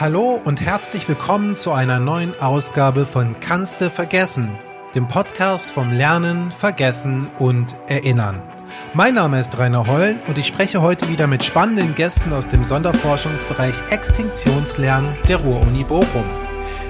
[0.00, 4.58] Hallo und herzlich willkommen zu einer neuen Ausgabe von Kannste vergessen,
[4.92, 8.42] dem Podcast vom Lernen, Vergessen und Erinnern.
[8.92, 12.64] Mein Name ist Rainer Holl und ich spreche heute wieder mit spannenden Gästen aus dem
[12.64, 16.24] Sonderforschungsbereich Extinktionslernen der Ruhr-Uni Bochum.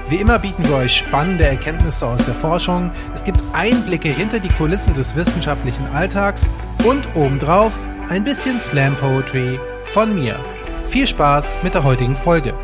[0.08, 4.48] Wie immer bieten wir euch spannende Erkenntnisse aus der Forschung, es gibt Einblicke hinter die
[4.48, 6.46] Kulissen des wissenschaftlichen Alltags
[6.84, 7.74] und obendrauf
[8.08, 9.60] ein bisschen Slam Poetry
[9.92, 10.42] von mir.
[10.88, 12.54] Viel Spaß mit der heutigen Folge.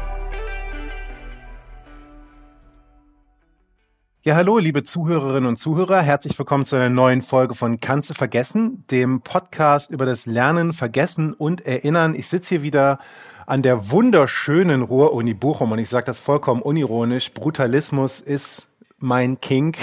[4.30, 6.02] Ja, hallo, liebe Zuhörerinnen und Zuhörer.
[6.02, 10.72] Herzlich willkommen zu einer neuen Folge von Kannst du vergessen, dem Podcast über das Lernen,
[10.72, 12.14] Vergessen und Erinnern.
[12.14, 13.00] Ich sitze hier wieder
[13.46, 17.32] an der wunderschönen Ruhr-Uni Bochum und ich sage das vollkommen unironisch.
[17.32, 18.68] Brutalismus ist
[19.00, 19.78] mein Kink.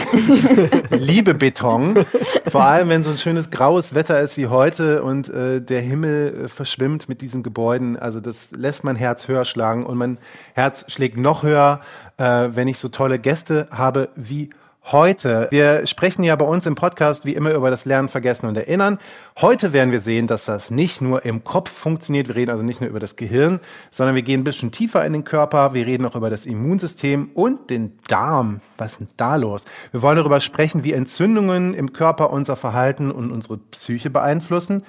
[0.92, 1.96] Liebe Beton.
[2.48, 6.46] Vor allem, wenn so ein schönes graues Wetter ist wie heute und äh, der Himmel
[6.46, 7.98] äh, verschwimmt mit diesen Gebäuden.
[7.98, 10.18] Also das lässt mein Herz höher schlagen und mein
[10.54, 11.82] Herz schlägt noch höher,
[12.18, 14.52] äh, wenn ich so tolle Gäste habe wie
[14.92, 15.48] heute.
[15.52, 19.00] Wir sprechen ja bei uns im Podcast wie immer über das Lernen, Vergessen und Erinnern.
[19.40, 22.30] Heute werden wir sehen, dass das nicht nur im Kopf funktioniert.
[22.30, 23.60] Wir reden also nicht nur über das Gehirn,
[23.92, 25.74] sondern wir gehen ein bisschen tiefer in den Körper.
[25.74, 28.62] Wir reden auch über das Immunsystem und den Darm.
[28.78, 29.66] Was ist denn da los?
[29.92, 34.84] Wir wollen darüber sprechen, wie Entzündungen im Körper unser Verhalten und unsere Psyche beeinflussen.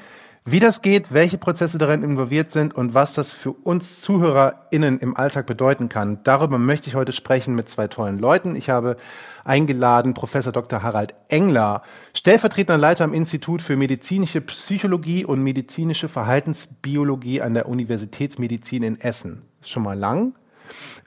[0.51, 5.15] Wie das geht, welche Prozesse darin involviert sind und was das für uns ZuhörerInnen im
[5.15, 8.57] Alltag bedeuten kann, darüber möchte ich heute sprechen mit zwei tollen Leuten.
[8.57, 8.97] Ich habe
[9.45, 10.83] eingeladen Professor Dr.
[10.83, 11.83] Harald Engler,
[12.15, 19.43] stellvertretender Leiter am Institut für medizinische Psychologie und medizinische Verhaltensbiologie an der Universitätsmedizin in Essen.
[19.61, 20.33] Schon mal lang.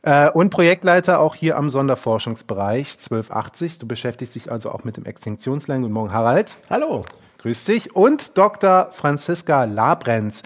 [0.03, 3.79] Äh, und Projektleiter auch hier am Sonderforschungsbereich 1280.
[3.79, 5.81] Du beschäftigst dich also auch mit dem Extinktionslernen.
[5.81, 6.59] Guten Morgen, Harald.
[6.69, 7.01] Hallo.
[7.41, 7.95] Grüß dich.
[7.95, 8.89] Und Dr.
[8.91, 10.43] Franziska Labrenz,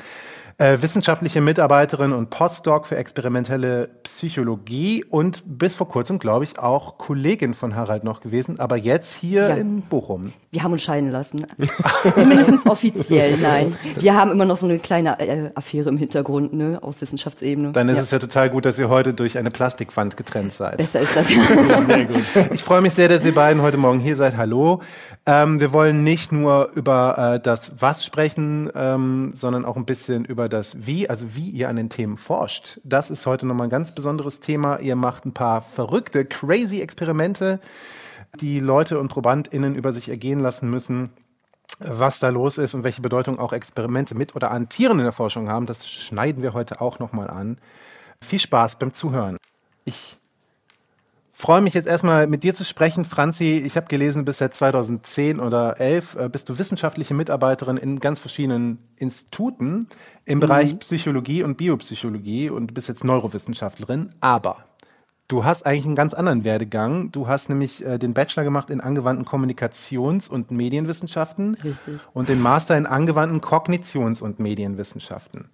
[0.58, 6.98] äh, wissenschaftliche Mitarbeiterin und Postdoc für experimentelle Psychologie und bis vor kurzem, glaube ich, auch
[6.98, 9.56] Kollegin von Harald noch gewesen, aber jetzt hier ja.
[9.56, 10.34] in Bochum.
[10.52, 11.46] Wir haben uns scheiden lassen.
[12.16, 13.76] Zumindest offiziell, nein.
[13.98, 17.74] Wir haben immer noch so eine kleine äh, Affäre im Hintergrund, ne, auf Wissenschaftsebene.
[17.74, 18.04] Dann ist ja.
[18.04, 20.78] es ja total gut, dass ihr heute durch eine Plastikwand getrennt seid.
[20.78, 21.28] Besser ist das.
[21.88, 22.24] sehr gut.
[22.54, 24.38] Ich freue mich sehr, dass ihr beiden heute Morgen hier seid.
[24.38, 24.82] Hallo.
[25.26, 30.24] Ähm, wir wollen nicht nur über äh, das Was sprechen, ähm, sondern auch ein bisschen
[30.24, 32.80] über das Wie, also wie ihr an den Themen forscht.
[32.84, 34.80] Das ist heute nochmal ein ganz besonderes Thema.
[34.80, 37.60] Ihr macht ein paar verrückte, crazy Experimente
[38.42, 41.12] die Leute und ProbandInnen über sich ergehen lassen müssen,
[41.80, 45.12] was da los ist und welche Bedeutung auch Experimente mit oder an Tieren in der
[45.12, 47.58] Forschung haben, das schneiden wir heute auch nochmal an.
[48.22, 49.38] Viel Spaß beim Zuhören.
[49.84, 50.18] Ich
[51.36, 53.62] freue mich jetzt erstmal mit dir zu sprechen, Franzi.
[53.66, 58.20] Ich habe gelesen, bis seit 2010 oder 11 äh, bist du wissenschaftliche Mitarbeiterin in ganz
[58.20, 59.88] verschiedenen Instituten
[60.24, 60.80] im Bereich mhm.
[60.80, 64.14] Psychologie und Biopsychologie und bist jetzt Neurowissenschaftlerin.
[64.22, 64.66] Aber
[65.28, 67.12] Du hast eigentlich einen ganz anderen Werdegang.
[67.12, 72.00] Du hast nämlich äh, den Bachelor gemacht in angewandten Kommunikations- und Medienwissenschaften Richtig.
[72.14, 75.50] und den Master in angewandten Kognitions- und Medienwissenschaften.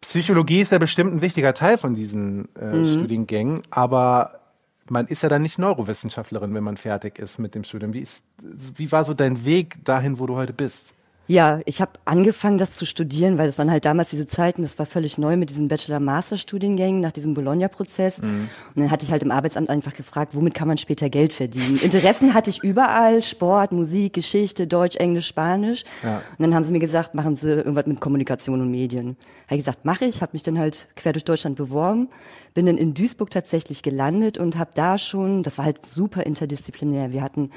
[0.00, 2.86] Psychologie ist ja bestimmt ein wichtiger Teil von diesen äh, mhm.
[2.86, 4.43] Studiengängen, aber
[4.90, 7.92] man ist ja dann nicht Neurowissenschaftlerin, wenn man fertig ist mit dem Studium.
[7.92, 10.94] Wie, ist, wie war so dein Weg dahin, wo du heute bist?
[11.26, 14.78] Ja, ich habe angefangen, das zu studieren, weil das waren halt damals diese Zeiten, das
[14.78, 18.20] war völlig neu mit diesen Bachelor-Master-Studiengängen nach diesem Bologna-Prozess.
[18.20, 18.50] Mhm.
[18.74, 21.78] Und dann hatte ich halt im Arbeitsamt einfach gefragt, womit kann man später Geld verdienen?
[21.82, 25.84] Interessen hatte ich überall, Sport, Musik, Geschichte, Deutsch, Englisch, Spanisch.
[26.02, 26.18] Ja.
[26.18, 29.16] Und dann haben sie mir gesagt, machen Sie irgendwas mit Kommunikation und Medien.
[29.46, 32.08] Habe ich gesagt, mache ich, habe mich dann halt quer durch Deutschland beworben,
[32.52, 37.12] bin dann in Duisburg tatsächlich gelandet und habe da schon, das war halt super interdisziplinär.
[37.12, 37.50] Wir hatten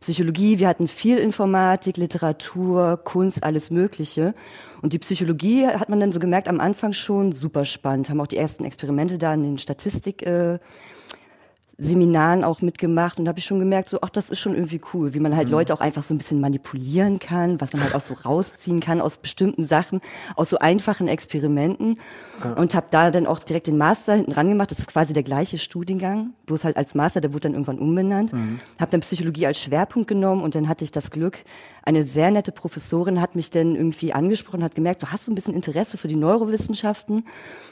[0.00, 4.34] Psychologie, wir hatten viel Informatik, Literatur, Kunst, alles Mögliche.
[4.80, 8.28] Und die Psychologie hat man dann so gemerkt, am Anfang schon super spannend, haben auch
[8.28, 10.58] die ersten Experimente da in den Statistik äh,
[11.80, 15.14] Seminaren auch mitgemacht und habe ich schon gemerkt, so, ach, das ist schon irgendwie cool,
[15.14, 15.54] wie man halt mhm.
[15.54, 19.00] Leute auch einfach so ein bisschen manipulieren kann, was man halt auch so rausziehen kann
[19.00, 20.00] aus bestimmten Sachen,
[20.34, 22.00] aus so einfachen Experimenten.
[22.42, 22.54] Ja.
[22.54, 24.72] Und habe da dann auch direkt den Master hinten ran gemacht.
[24.72, 28.32] Das ist quasi der gleiche Studiengang, bloß halt als Master, der wurde dann irgendwann umbenannt.
[28.32, 28.58] Mhm.
[28.80, 31.38] Habe dann Psychologie als Schwerpunkt genommen und dann hatte ich das Glück,
[31.88, 35.34] eine sehr nette Professorin hat mich dann irgendwie angesprochen, hat gemerkt, du hast so ein
[35.34, 37.20] bisschen Interesse für die Neurowissenschaften.
[37.20, 37.26] Und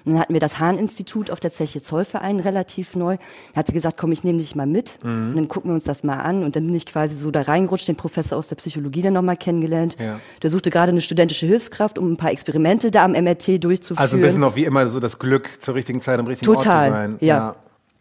[0.07, 3.19] dann hatten wir das Hahn-Institut auf der Zeche Zollverein relativ neu.
[3.19, 4.99] Dann hat sie gesagt, komm, ich nehme dich mal mit.
[5.05, 5.31] Mhm.
[5.31, 6.45] Und dann gucken wir uns das mal an.
[6.45, 9.37] Und dann bin ich quasi so da reingerutscht, den Professor aus der Psychologie dann nochmal
[9.37, 9.97] kennengelernt.
[9.99, 10.21] Ja.
[10.43, 14.03] Der suchte gerade eine studentische Hilfskraft, um ein paar Experimente da am MRT durchzuführen.
[14.03, 16.77] Also ein bisschen auf wie immer so das Glück zur richtigen Zeit am richtigen Total,
[16.77, 17.17] Ort zu sein.
[17.21, 17.37] Ja.
[17.37, 17.57] ja.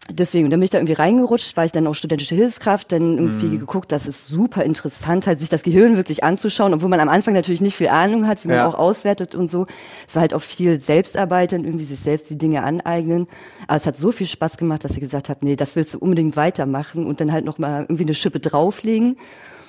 [0.09, 3.47] Deswegen, dann bin ich da irgendwie reingerutscht, war ich dann auch studentische Hilfskraft, dann irgendwie
[3.47, 3.59] mhm.
[3.59, 7.33] geguckt, das ist super interessant, halt sich das Gehirn wirklich anzuschauen, obwohl man am Anfang
[7.33, 8.67] natürlich nicht viel Ahnung hat, wie man ja.
[8.67, 9.65] auch auswertet und so.
[10.07, 13.27] Es war halt auch viel Selbstarbeit und irgendwie sich selbst die Dinge aneignen.
[13.67, 15.99] Aber es hat so viel Spaß gemacht, dass ich gesagt habe, nee, das willst du
[15.99, 19.17] unbedingt weitermachen und dann halt nochmal irgendwie eine Schippe drauflegen.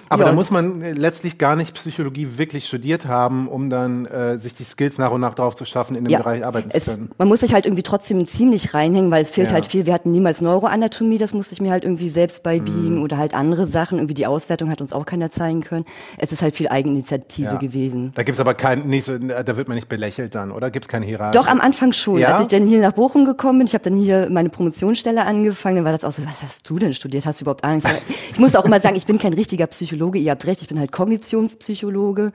[0.09, 4.07] Aber ja, da muss man äh, letztlich gar nicht Psychologie wirklich studiert haben, um dann
[4.07, 6.71] äh, sich die Skills nach und nach drauf zu schaffen, in dem ja, Bereich arbeiten
[6.73, 7.11] es, zu können.
[7.19, 9.55] Man muss sich halt irgendwie trotzdem ziemlich reinhängen, weil es fehlt ja.
[9.55, 9.87] halt viel.
[9.87, 13.03] Wir hatten niemals Neuroanatomie, das musste ich mir halt irgendwie selbst beibiegen mhm.
[13.03, 13.99] oder halt andere Sachen.
[13.99, 15.85] Irgendwie die Auswertung hat uns auch keiner zeigen können.
[16.19, 18.13] Es ist halt viel Eigeninitiative gewesen.
[18.15, 20.71] Da gibt's aber kein, nicht so, da wird man nicht belächelt dann, oder?
[20.71, 21.37] Gibt's keine Hierarchie?
[21.37, 22.23] Doch, am Anfang schon.
[22.25, 25.77] Als ich dann hier nach Bochum gekommen bin, ich habe dann hier meine Promotionsstelle angefangen,
[25.77, 27.27] dann war das auch so, was hast du denn studiert?
[27.27, 27.87] Hast du überhaupt Angst?
[28.33, 30.79] ich muss auch immer sagen, ich bin kein richtiger Psychologe, ihr habt recht, ich bin
[30.79, 32.33] halt Kognitionspsychologe.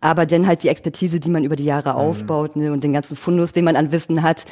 [0.00, 1.96] Aber dann halt die Expertise, die man über die Jahre mhm.
[1.96, 4.44] aufbaut ne, und den ganzen Fundus, den man an Wissen hat,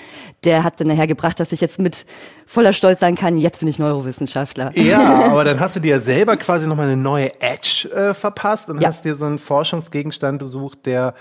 [0.44, 2.06] der hat dann nachher gebracht, dass ich jetzt mit
[2.46, 4.70] voller Stolz sagen kann, jetzt bin ich Neurowissenschaftler.
[4.78, 8.70] Ja, aber dann hast du dir ja selber quasi nochmal eine neue Edge äh, verpasst
[8.70, 8.88] und ja.
[8.88, 11.14] hast dir so einen Forschungsgegenstand besucht, der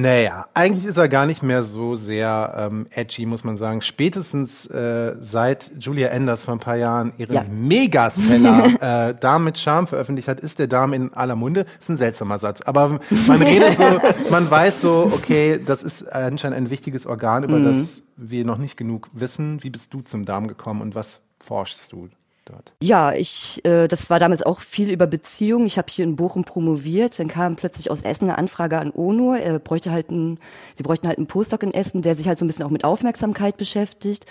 [0.00, 3.80] naja, eigentlich ist er gar nicht mehr so sehr ähm, edgy, muss man sagen.
[3.80, 7.44] Spätestens äh, seit Julia Enders vor ein paar Jahren ihren ja.
[7.50, 11.66] Megaseller äh, Darm mit Charme veröffentlicht hat, ist der Darm in aller Munde.
[11.80, 12.60] Ist ein seltsamer Satz.
[12.60, 14.00] Aber man redet so,
[14.30, 17.64] man weiß so, okay, das ist anscheinend ein wichtiges Organ, über mhm.
[17.64, 19.64] das wir noch nicht genug wissen.
[19.64, 22.08] Wie bist du zum Darm gekommen und was forschst du?
[22.48, 22.72] Dort?
[22.82, 25.66] Ja, ich, äh, das war damals auch viel über Beziehungen.
[25.66, 27.18] Ich habe hier in Bochum promoviert.
[27.18, 29.34] Dann kam plötzlich aus Essen eine Anfrage an ONU.
[29.34, 30.38] Er bräuchte halt einen,
[30.74, 32.84] sie bräuchten halt einen Postdoc in Essen, der sich halt so ein bisschen auch mit
[32.84, 34.26] Aufmerksamkeit beschäftigt.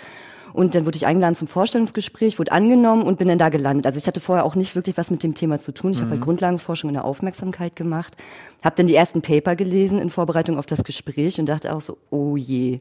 [0.52, 3.86] Und dann wurde ich eingeladen zum Vorstellungsgespräch, wurde angenommen und bin dann da gelandet.
[3.86, 5.92] Also ich hatte vorher auch nicht wirklich was mit dem Thema zu tun.
[5.92, 6.02] Ich mhm.
[6.02, 8.16] habe halt Grundlagenforschung in der Aufmerksamkeit gemacht,
[8.64, 11.98] habe dann die ersten Paper gelesen in Vorbereitung auf das Gespräch und dachte auch so,
[12.10, 12.80] oh je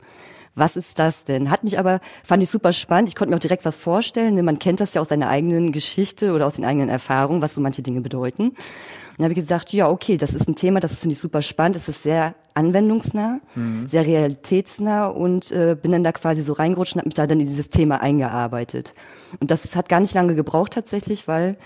[0.57, 1.51] was ist das denn?
[1.51, 3.09] Hat mich aber, fand ich super spannend.
[3.09, 4.33] Ich konnte mir auch direkt was vorstellen.
[4.33, 4.43] Ne?
[4.43, 7.61] Man kennt das ja aus seiner eigenen Geschichte oder aus den eigenen Erfahrungen, was so
[7.61, 8.49] manche Dinge bedeuten.
[8.49, 8.55] Und
[9.17, 11.75] dann habe ich gesagt, ja, okay, das ist ein Thema, das finde ich super spannend.
[11.75, 13.87] Es ist sehr anwendungsnah, mhm.
[13.87, 17.39] sehr realitätsnah und äh, bin dann da quasi so reingerutscht und habe mich da dann
[17.39, 18.93] in dieses Thema eingearbeitet.
[19.39, 21.57] Und das hat gar nicht lange gebraucht tatsächlich, weil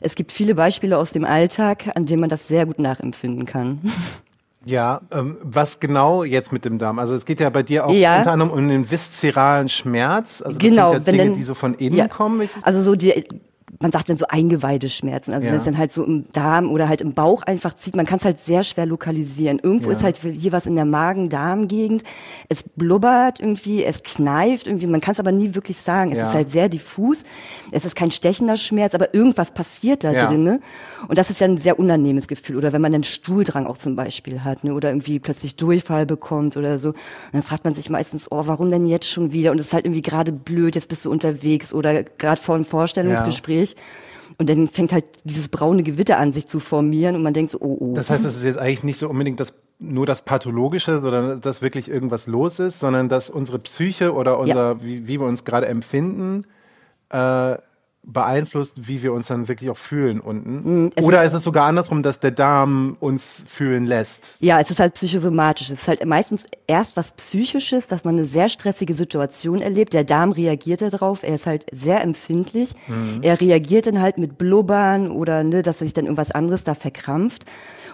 [0.00, 3.80] es gibt viele Beispiele aus dem Alltag, an denen man das sehr gut nachempfinden kann.
[4.66, 6.98] Ja, ähm, was genau jetzt mit dem Darm?
[6.98, 8.18] Also es geht ja bei dir auch ja.
[8.18, 10.40] unter anderem um den viszeralen Schmerz.
[10.40, 12.08] Also das genau, sind ja Dinge, denn, die so von innen ja.
[12.08, 12.48] kommen.
[12.62, 13.24] Also so die
[13.80, 15.52] man sagt dann so Eingeweideschmerzen, also ja.
[15.52, 18.18] wenn es dann halt so im Darm oder halt im Bauch einfach zieht, man kann
[18.18, 19.58] es halt sehr schwer lokalisieren.
[19.58, 19.96] Irgendwo ja.
[19.96, 22.02] ist halt hier was in der Magen-Darm-Gegend,
[22.48, 26.12] es blubbert irgendwie, es kneift irgendwie, man kann es aber nie wirklich sagen.
[26.12, 26.28] Es ja.
[26.28, 27.24] ist halt sehr diffus,
[27.72, 30.44] es ist kein stechender Schmerz, aber irgendwas passiert da drin.
[30.44, 30.60] Ne?
[31.08, 32.56] Und das ist ja ein sehr unannehmendes Gefühl.
[32.56, 34.74] Oder wenn man einen Stuhldrang auch zum Beispiel hat, ne?
[34.74, 36.96] oder irgendwie plötzlich Durchfall bekommt oder so, und
[37.32, 39.50] dann fragt man sich meistens, oh, warum denn jetzt schon wieder?
[39.50, 42.64] Und es ist halt irgendwie gerade blöd, jetzt bist du unterwegs oder gerade vor einem
[42.64, 43.63] Vorstellungsgespräch.
[44.38, 47.58] Und dann fängt halt dieses braune Gewitter an, sich zu formieren und man denkt so,
[47.60, 47.94] oh, oh.
[47.94, 51.62] Das heißt, es ist jetzt eigentlich nicht so unbedingt das, nur das Pathologische, sondern dass
[51.62, 54.82] wirklich irgendwas los ist, sondern dass unsere Psyche oder unser, ja.
[54.82, 56.46] wie, wie wir uns gerade empfinden,
[57.10, 57.56] äh,
[58.06, 60.84] beeinflusst, wie wir uns dann wirklich auch fühlen unten.
[60.84, 64.36] Mm, es Oder ist, ist es sogar andersrum, dass der Darm uns fühlen lässt?
[64.40, 65.70] Ja, es ist halt psychosomatisch.
[65.70, 69.92] Es ist halt meistens erst was Psychisches, dass man eine sehr stressige Situation erlebt.
[69.92, 71.22] Der Darm reagiert darauf.
[71.22, 72.74] Er ist halt sehr empfindlich.
[72.88, 73.20] Mhm.
[73.22, 77.44] Er reagiert dann halt mit Blubbern oder ne, dass sich dann irgendwas anderes da verkrampft.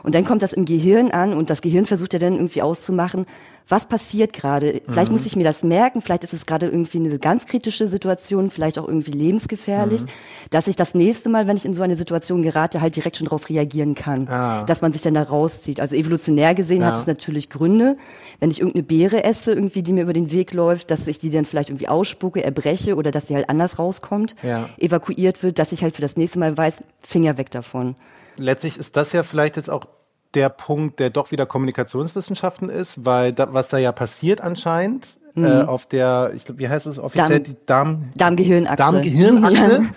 [0.02, 3.26] Und dann kommt das im Gehirn an und das Gehirn versucht ja dann irgendwie auszumachen,
[3.70, 4.82] was passiert gerade?
[4.88, 5.16] Vielleicht mhm.
[5.16, 8.78] muss ich mir das merken, vielleicht ist es gerade irgendwie eine ganz kritische Situation, vielleicht
[8.78, 10.06] auch irgendwie lebensgefährlich, mhm.
[10.50, 13.26] dass ich das nächste Mal, wenn ich in so eine Situation gerate, halt direkt schon
[13.26, 14.64] darauf reagieren kann, ah.
[14.64, 15.80] dass man sich dann da rauszieht.
[15.80, 16.88] Also evolutionär gesehen ja.
[16.88, 17.96] hat es natürlich Gründe,
[18.40, 21.30] wenn ich irgendeine Beere esse, irgendwie, die mir über den Weg läuft, dass ich die
[21.30, 24.68] dann vielleicht irgendwie ausspucke, erbreche oder dass sie halt anders rauskommt, ja.
[24.78, 27.94] evakuiert wird, dass ich halt für das nächste Mal weiß, Finger weg davon.
[28.40, 29.86] Letztlich ist das ja vielleicht jetzt auch
[30.34, 35.44] der Punkt, der doch wieder Kommunikationswissenschaften ist, weil da, was da ja passiert anscheinend mhm.
[35.44, 38.76] äh, auf der, ich glaube, wie heißt es offiziell, Darm, die Darm Darmgehirnachse.
[38.76, 39.82] Darmgehirnachse.
[39.82, 39.88] Ja.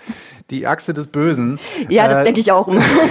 [0.50, 1.58] Die Achse des Bösen.
[1.88, 2.68] Ja, das äh, denke ich auch.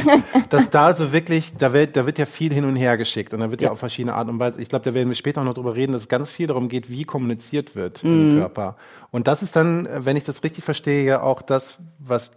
[0.50, 3.40] dass da so wirklich, da wird, da wird ja viel hin und her geschickt und
[3.40, 4.62] da wird ja, ja auf verschiedene Arten und Weise.
[4.62, 6.70] Ich glaube, da werden wir später auch noch drüber reden, dass es ganz viel darum
[6.70, 8.34] geht, wie kommuniziert wird mhm.
[8.34, 8.76] im Körper.
[9.10, 12.32] Und das ist dann, wenn ich das richtig verstehe, ja auch das, was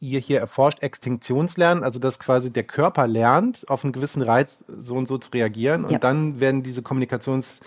[0.00, 4.94] ihr hier erforscht, Extinktionslernen, also dass quasi der Körper lernt, auf einen gewissen Reiz so
[4.94, 5.98] und so zu reagieren und ja.
[5.98, 7.60] dann werden diese Kommunikations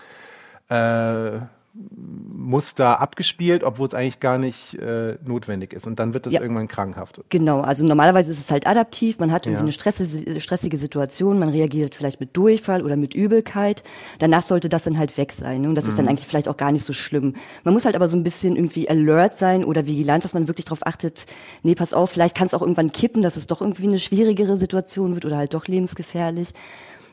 [0.68, 1.40] äh,
[1.74, 5.86] Muster abgespielt, obwohl es eigentlich gar nicht äh, notwendig ist.
[5.86, 6.42] Und dann wird es ja.
[6.42, 7.22] irgendwann krankhaft.
[7.30, 9.62] Genau, also normalerweise ist es halt adaptiv, man hat irgendwie ja.
[9.62, 13.82] eine stressige, stressige Situation, man reagiert vielleicht mit Durchfall oder mit Übelkeit.
[14.18, 15.62] Danach sollte das dann halt weg sein.
[15.62, 15.68] Ne?
[15.68, 15.90] Und das mhm.
[15.90, 16.10] ist dann mhm.
[16.10, 17.36] eigentlich vielleicht auch gar nicht so schlimm.
[17.64, 20.66] Man muss halt aber so ein bisschen irgendwie alert sein oder vigilant, dass man wirklich
[20.66, 21.24] darauf achtet,
[21.62, 24.58] nee, pass auf, vielleicht kann es auch irgendwann kippen, dass es doch irgendwie eine schwierigere
[24.58, 26.52] Situation wird oder halt doch lebensgefährlich.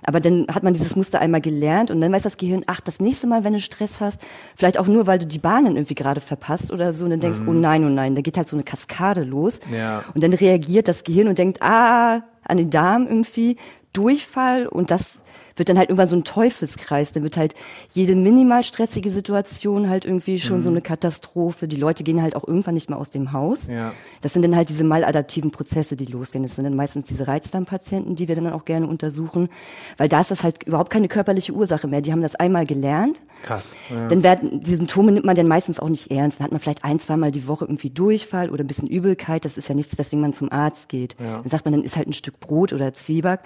[0.06, 3.00] Aber dann hat man dieses Muster einmal gelernt und dann weiß das Gehirn, ach, das
[3.00, 4.22] nächste Mal, wenn du Stress hast,
[4.56, 7.42] vielleicht auch nur, weil du die Bahnen irgendwie gerade verpasst oder so, und dann denkst,
[7.42, 7.50] mhm.
[7.50, 9.60] oh nein, oh nein, da geht halt so eine Kaskade los.
[9.72, 10.04] Ja.
[10.14, 13.58] Und dann reagiert das Gehirn und denkt, ah, an den Darm irgendwie,
[13.94, 15.22] Durchfall und das
[15.60, 17.12] wird dann halt irgendwann so ein Teufelskreis.
[17.12, 17.54] Dann wird halt
[17.92, 20.64] jede minimal stressige Situation halt irgendwie schon mhm.
[20.64, 21.68] so eine Katastrophe.
[21.68, 23.68] Die Leute gehen halt auch irgendwann nicht mehr aus dem Haus.
[23.68, 23.92] Ja.
[24.22, 26.44] Das sind dann halt diese maladaptiven Prozesse, die losgehen.
[26.44, 29.50] Das sind dann meistens diese Reizdarmpatienten, die wir dann auch gerne untersuchen,
[29.98, 32.02] weil da ist das halt überhaupt keine körperliche Ursache mehr.
[32.02, 33.22] Die haben das einmal gelernt.
[33.44, 33.78] Krass.
[33.90, 34.08] Ja.
[34.08, 36.40] Dann werden die Symptome nimmt man dann meistens auch nicht ernst.
[36.40, 39.46] Dann hat man vielleicht ein, zweimal die Woche irgendwie Durchfall oder ein bisschen Übelkeit.
[39.46, 41.16] Das ist ja nichts, weswegen man zum Arzt geht.
[41.20, 41.40] Ja.
[41.40, 43.42] Dann sagt man, dann ist halt ein Stück Brot oder Zwieback.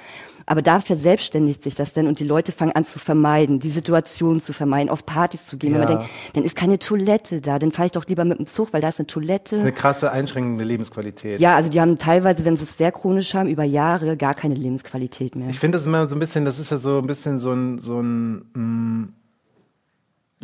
[0.45, 4.41] Aber da verselbstständigt sich das dann und die Leute fangen an zu vermeiden, die Situation
[4.41, 5.73] zu vermeiden, auf Partys zu gehen.
[5.73, 5.81] Ja.
[5.81, 8.47] Und man denkt, dann ist keine Toilette da, dann fahre ich doch lieber mit dem
[8.47, 9.51] Zug, weil da ist eine Toilette.
[9.51, 11.39] Das ist eine krasse einschränkende Lebensqualität.
[11.39, 14.55] Ja, also die haben teilweise, wenn sie es sehr chronisch haben, über Jahre gar keine
[14.55, 15.49] Lebensqualität mehr.
[15.49, 17.79] Ich finde das immer so ein bisschen, das ist ja so ein bisschen so ein,
[17.79, 19.13] so ein mh, mm,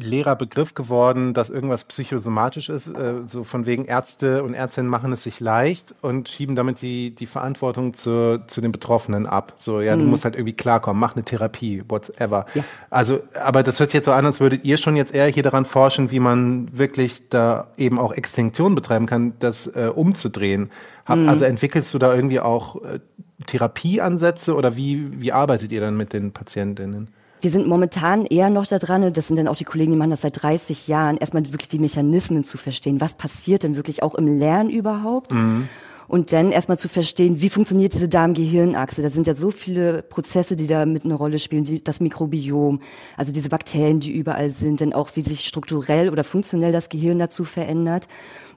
[0.03, 5.11] leerer Begriff geworden, dass irgendwas psychosomatisch ist, äh, so von wegen Ärzte und Ärztinnen machen
[5.11, 9.53] es sich leicht und schieben damit die, die Verantwortung zu, zu den Betroffenen ab.
[9.57, 10.01] So, ja, mhm.
[10.01, 12.45] du musst halt irgendwie klarkommen, mach eine Therapie, whatever.
[12.53, 12.63] Ja.
[12.89, 15.43] Also, aber das hört sich jetzt so an, als würdet ihr schon jetzt eher hier
[15.43, 20.71] daran forschen, wie man wirklich da eben auch Extinktion betreiben kann, das äh, umzudrehen.
[21.05, 21.29] Hab, mhm.
[21.29, 22.99] Also entwickelst du da irgendwie auch äh,
[23.45, 27.09] Therapieansätze oder wie, wie arbeitet ihr dann mit den Patientinnen?
[27.41, 30.11] Wir sind momentan eher noch da dran, das sind dann auch die Kollegen, die machen
[30.11, 32.99] das seit 30 Jahren, erstmal wirklich die Mechanismen zu verstehen.
[32.99, 35.33] Was passiert denn wirklich auch im Lernen überhaupt?
[35.33, 35.69] Mhm.
[36.09, 39.03] Und dann erstmal zu verstehen, wie funktioniert diese Darm-Gehirn-Achse.
[39.03, 41.65] Da sind ja so viele Prozesse, die da mit eine Rolle spielen.
[41.65, 42.81] Die, das Mikrobiom,
[43.15, 47.19] also diese Bakterien, die überall sind, dann auch, wie sich strukturell oder funktionell das Gehirn
[47.19, 48.07] dazu verändert.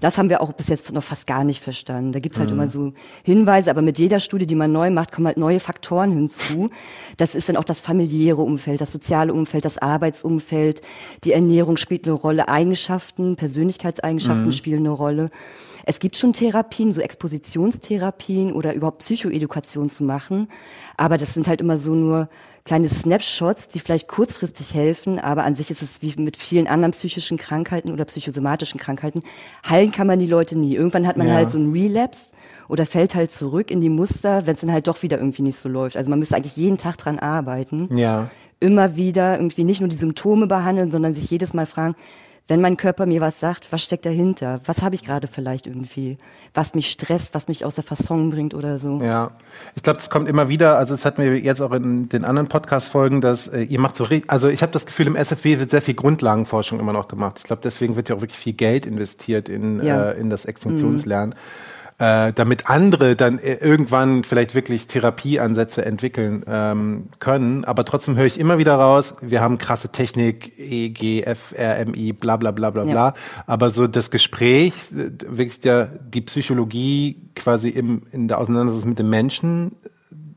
[0.00, 2.12] Das haben wir auch bis jetzt noch fast gar nicht verstanden.
[2.12, 2.56] Da gibt's halt mhm.
[2.56, 6.10] immer so Hinweise, aber mit jeder Studie, die man neu macht, kommen halt neue Faktoren
[6.10, 6.70] hinzu.
[7.18, 10.80] Das ist dann auch das familiäre Umfeld, das soziale Umfeld, das Arbeitsumfeld,
[11.24, 14.52] die Ernährung spielt eine Rolle, Eigenschaften, Persönlichkeitseigenschaften mhm.
[14.52, 15.26] spielen eine Rolle.
[15.84, 20.48] Es gibt schon Therapien, so Expositionstherapien oder überhaupt Psychoedukation zu machen,
[20.96, 22.28] aber das sind halt immer so nur
[22.64, 26.92] kleine Snapshots, die vielleicht kurzfristig helfen, aber an sich ist es wie mit vielen anderen
[26.92, 29.22] psychischen Krankheiten oder psychosomatischen Krankheiten.
[29.68, 30.76] Heilen kann man die Leute nie.
[30.76, 31.34] Irgendwann hat man ja.
[31.34, 32.32] halt so einen Relapse
[32.68, 35.58] oder fällt halt zurück in die Muster, wenn es dann halt doch wieder irgendwie nicht
[35.58, 35.96] so läuft.
[35.96, 37.96] Also man müsste eigentlich jeden Tag dran arbeiten.
[37.96, 38.30] Ja.
[38.60, 41.96] Immer wieder irgendwie nicht nur die Symptome behandeln, sondern sich jedes Mal fragen,
[42.48, 44.60] wenn mein Körper mir was sagt, was steckt dahinter?
[44.66, 46.18] Was habe ich gerade vielleicht irgendwie,
[46.54, 48.98] was mich stresst, was mich aus der Fasson bringt oder so?
[49.00, 49.30] Ja,
[49.74, 50.76] ich glaube, das kommt immer wieder.
[50.76, 54.06] Also es hatten wir jetzt auch in den anderen Podcast-Folgen, dass äh, ihr macht so,
[54.26, 57.36] also ich habe das Gefühl, im SFB wird sehr viel Grundlagenforschung immer noch gemacht.
[57.38, 60.10] Ich glaube, deswegen wird ja auch wirklich viel Geld investiert in ja.
[60.10, 61.30] äh, in das Extinktionslernen.
[61.30, 67.64] Mhm äh, damit andere dann äh, irgendwann vielleicht wirklich Therapieansätze entwickeln ähm, können.
[67.64, 72.50] Aber trotzdem höre ich immer wieder raus, wir haben krasse Technik, EG, FRMI, bla bla
[72.50, 72.90] bla bla ja.
[72.90, 73.14] bla.
[73.46, 78.98] Aber so das Gespräch, äh, wirklich der, die Psychologie quasi im, in der Auseinandersetzung mit
[78.98, 79.76] dem Menschen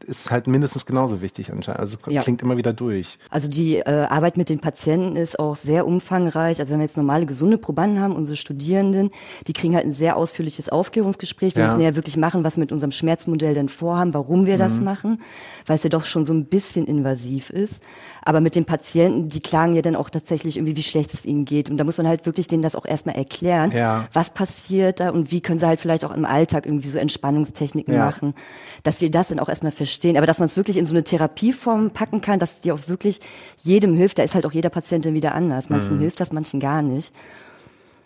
[0.05, 1.79] ist halt mindestens genauso wichtig anscheinend.
[1.79, 2.21] Also ja.
[2.21, 3.17] klingt immer wieder durch.
[3.29, 6.59] Also die äh, Arbeit mit den Patienten ist auch sehr umfangreich.
[6.59, 9.09] Also wenn wir jetzt normale gesunde Probanden haben, unsere Studierenden,
[9.47, 11.55] die kriegen halt ein sehr ausführliches Aufklärungsgespräch.
[11.55, 11.69] Wir ja.
[11.69, 14.59] müssen ja wirklich machen, was wir mit unserem Schmerzmodell denn vorhaben, warum wir mhm.
[14.59, 15.21] das machen,
[15.65, 17.81] weil es ja doch schon so ein bisschen invasiv ist.
[18.27, 21.45] Aber mit den Patienten, die klagen ja dann auch tatsächlich irgendwie, wie schlecht es ihnen
[21.45, 21.69] geht.
[21.69, 24.07] Und da muss man halt wirklich denen das auch erstmal erklären, ja.
[24.11, 27.93] was passiert da und wie können sie halt vielleicht auch im Alltag irgendwie so Entspannungstechniken
[27.93, 28.03] ja.
[28.03, 28.33] machen,
[28.81, 30.17] dass sie das dann auch erstmal verstehen.
[30.17, 33.19] Aber dass man es wirklich in so eine Therapieform packen kann, dass die auch wirklich
[33.61, 35.69] jedem hilft, da ist halt auch jeder Patient dann wieder anders.
[35.69, 36.01] Manchen mhm.
[36.01, 37.13] hilft das, manchen gar nicht.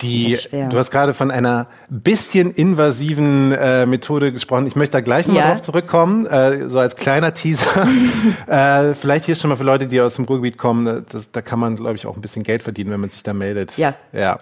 [0.02, 4.66] Die, du hast gerade von einer bisschen invasiven äh, Methode gesprochen.
[4.66, 5.50] Ich möchte da gleich nochmal ja.
[5.52, 7.86] drauf zurückkommen, äh, so als kleiner Teaser.
[8.48, 11.42] äh, vielleicht hier schon mal für Leute, die aus dem Ruhrgebiet kommen, äh, das, da
[11.42, 13.78] kann man, glaube ich, auch ein bisschen Geld verdienen, wenn man sich da meldet.
[13.78, 13.96] Ja.
[14.14, 14.40] ja.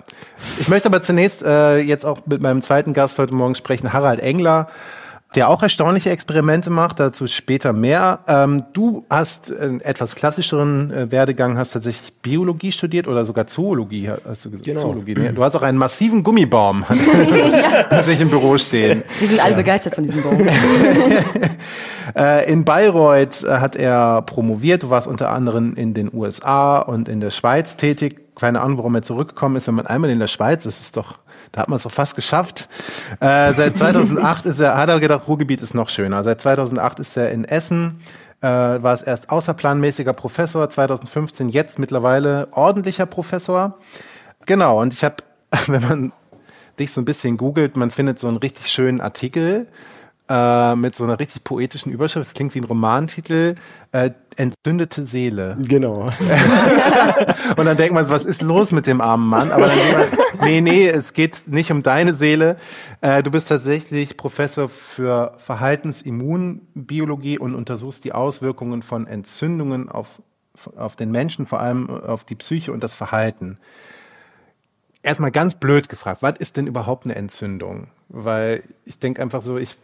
[0.60, 4.20] Ich möchte aber zunächst äh, jetzt auch mit meinem zweiten Gast heute Morgen sprechen, Harald
[4.20, 4.68] Engler
[5.36, 8.20] der auch erstaunliche Experimente macht, dazu später mehr.
[8.28, 14.10] Ähm, du hast einen etwas klassischeren äh, Werdegang, hast tatsächlich Biologie studiert oder sogar Zoologie,
[14.10, 14.66] hast du gesagt.
[14.66, 14.80] Genau.
[14.80, 15.34] Zoologie, ne?
[15.34, 16.86] Du hast auch einen massiven Gummibaum
[17.92, 18.02] ja.
[18.04, 19.04] sich im Büro stehen.
[19.20, 19.58] Wir sind alle ja.
[19.58, 20.48] begeistert von diesem Baum.
[22.16, 24.84] äh, in Bayreuth äh, hat er promoviert.
[24.84, 28.96] Du warst unter anderem in den USA und in der Schweiz tätig keine Ahnung, warum
[28.96, 29.68] er zurückgekommen ist.
[29.68, 31.20] Wenn man einmal in der Schweiz ist, ist doch,
[31.52, 32.70] da hat man es doch fast geschafft.
[33.20, 36.24] Äh, seit 2008 ist er, hat er gedacht, Ruhrgebiet ist noch schöner.
[36.24, 38.00] Seit 2008 ist er in Essen,
[38.42, 43.78] äh, war es erst außerplanmäßiger Professor, 2015 jetzt mittlerweile ordentlicher Professor.
[44.46, 45.16] Genau, und ich habe,
[45.68, 46.12] wenn man
[46.80, 49.68] dich so ein bisschen googelt, man findet so einen richtig schönen Artikel
[50.30, 52.28] äh, mit so einer richtig poetischen Überschrift.
[52.28, 53.56] Es klingt wie ein Romantitel.
[53.92, 55.58] Äh, entzündete Seele.
[55.68, 55.94] Genau.
[57.58, 59.52] und dann denkt man, was ist los mit dem armen Mann?
[59.52, 62.58] Aber dann denkt man, nee, nee, es geht nicht um deine Seele.
[63.02, 70.22] Äh, du bist tatsächlich Professor für Verhaltensimmunbiologie und untersuchst die Auswirkungen von Entzündungen auf,
[70.76, 73.58] auf den Menschen, vor allem auf die Psyche und das Verhalten.
[75.04, 77.88] Erstmal ganz blöd gefragt, was ist denn überhaupt eine Entzündung?
[78.10, 79.78] Weil ich denke einfach so, ich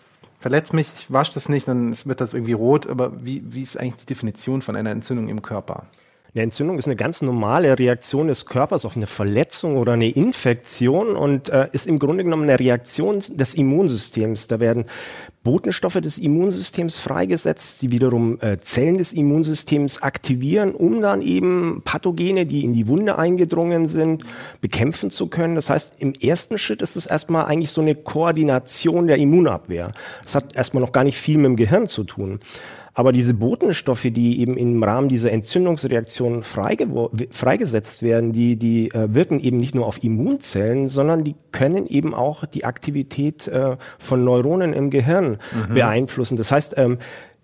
[0.43, 2.88] verletze mich, ich wasche das nicht, dann wird das irgendwie rot.
[2.88, 5.88] Aber wie, wie ist eigentlich die Definition von einer Entzündung im Körper?
[6.35, 11.15] Eine Entzündung ist eine ganz normale Reaktion des Körpers auf eine Verletzung oder eine Infektion
[11.15, 14.47] und äh, ist im Grunde genommen eine Reaktion des Immunsystems.
[14.47, 14.85] Da werden
[15.43, 22.45] Botenstoffe des Immunsystems freigesetzt, die wiederum äh, Zellen des Immunsystems aktivieren, um dann eben Pathogene,
[22.45, 24.23] die in die Wunde eingedrungen sind,
[24.62, 25.55] bekämpfen zu können.
[25.55, 29.91] Das heißt, im ersten Schritt ist es erstmal eigentlich so eine Koordination der Immunabwehr.
[30.23, 32.39] Das hat erstmal noch gar nicht viel mit dem Gehirn zu tun.
[32.93, 39.39] Aber diese Botenstoffe, die eben im Rahmen dieser Entzündungsreaktion freigesetzt werden, die, die äh, wirken
[39.39, 44.73] eben nicht nur auf Immunzellen, sondern die können eben auch die Aktivität äh, von Neuronen
[44.73, 45.73] im Gehirn mhm.
[45.73, 46.38] beeinflussen.
[46.38, 47.00] Das heißt, ähm,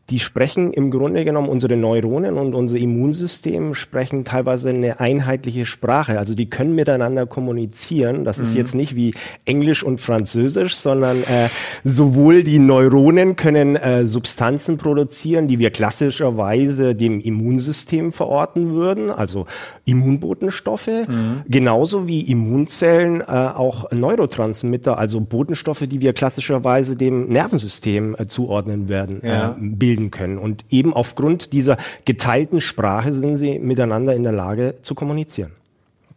[0.09, 6.17] die sprechen im Grunde genommen unsere Neuronen und unser Immunsystem sprechen teilweise eine einheitliche Sprache.
[6.17, 8.23] Also die können miteinander kommunizieren.
[8.23, 8.43] Das mhm.
[8.43, 9.13] ist jetzt nicht wie
[9.45, 11.49] Englisch und Französisch, sondern äh,
[11.83, 19.45] sowohl die Neuronen können äh, Substanzen produzieren, die wir klassischerweise dem Immunsystem verorten würden, also
[19.85, 21.41] Immunbotenstoffe, mhm.
[21.47, 28.89] genauso wie Immunzellen äh, auch Neurotransmitter, also Botenstoffe, die wir klassischerweise dem Nervensystem äh, zuordnen
[28.89, 29.51] werden, ja.
[29.51, 30.37] äh, bilden bilden können.
[30.37, 35.51] Und eben aufgrund dieser geteilten Sprache sind sie miteinander in der Lage zu kommunizieren.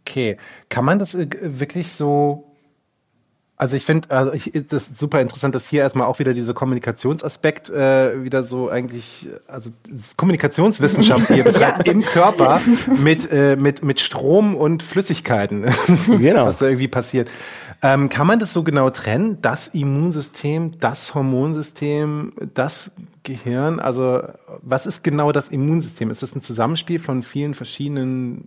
[0.01, 0.37] Okay,
[0.69, 2.49] kann man das äh, wirklich so
[3.55, 6.55] also ich finde, also ich, das ist super interessant, dass hier erstmal auch wieder dieser
[6.55, 9.69] Kommunikationsaspekt äh, wieder so eigentlich, also
[10.17, 12.59] Kommunikationswissenschaft hier betreibt im Körper
[13.01, 15.71] mit, äh, mit, mit Strom und Flüssigkeiten,
[16.07, 16.45] genau.
[16.47, 17.29] was da irgendwie passiert.
[17.83, 19.39] Ähm, kann man das so genau trennen?
[19.41, 22.91] Das Immunsystem, das Hormonsystem, das
[23.23, 23.81] Gehirn?
[23.81, 24.23] Also
[24.61, 26.09] was ist genau das Immunsystem?
[26.09, 28.45] Ist das ein Zusammenspiel von vielen verschiedenen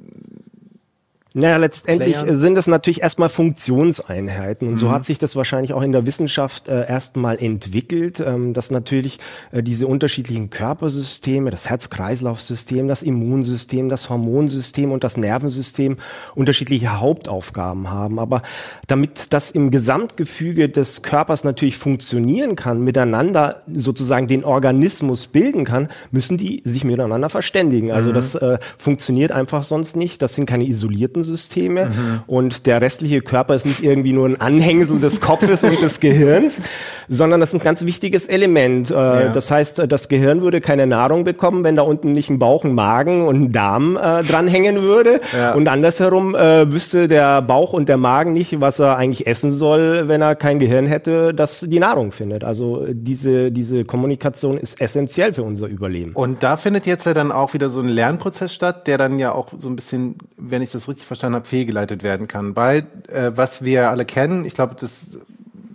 [1.38, 2.34] naja, letztendlich Playern.
[2.34, 4.78] sind es natürlich erstmal Funktionseinheiten und mhm.
[4.78, 9.18] so hat sich das wahrscheinlich auch in der Wissenschaft äh, erstmal entwickelt, ähm, dass natürlich
[9.52, 15.98] äh, diese unterschiedlichen Körpersysteme, das Herz-Kreislauf-System, das Immunsystem, das Hormonsystem und das Nervensystem
[16.34, 18.18] unterschiedliche Hauptaufgaben haben.
[18.18, 18.40] Aber
[18.86, 25.88] damit das im Gesamtgefüge des Körpers natürlich funktionieren kann, miteinander sozusagen den Organismus bilden kann,
[26.10, 27.92] müssen die sich miteinander verständigen.
[27.92, 28.14] Also mhm.
[28.14, 30.22] das äh, funktioniert einfach sonst nicht.
[30.22, 32.20] Das sind keine isolierten Nervensysteme mhm.
[32.26, 36.60] und der restliche Körper ist nicht irgendwie nur ein Anhängsel des Kopfes und des Gehirns,
[37.08, 38.90] sondern das ist ein ganz wichtiges Element.
[38.90, 39.28] Äh, ja.
[39.28, 42.74] Das heißt, das Gehirn würde keine Nahrung bekommen, wenn da unten nicht ein Bauch, ein
[42.74, 45.20] Magen und ein Darm äh, dranhängen würde.
[45.36, 45.54] Ja.
[45.54, 50.08] Und andersherum äh, wüsste der Bauch und der Magen nicht, was er eigentlich essen soll,
[50.08, 52.44] wenn er kein Gehirn hätte, das die Nahrung findet.
[52.44, 56.12] Also diese, diese Kommunikation ist essentiell für unser Überleben.
[56.12, 59.32] Und da findet jetzt ja dann auch wieder so ein Lernprozess statt, der dann ja
[59.32, 62.56] auch so ein bisschen, wenn ich das richtig verstanden verstanden habe, fehlgeleitet werden kann.
[62.56, 65.10] Weil, äh, was wir alle kennen, ich glaube, das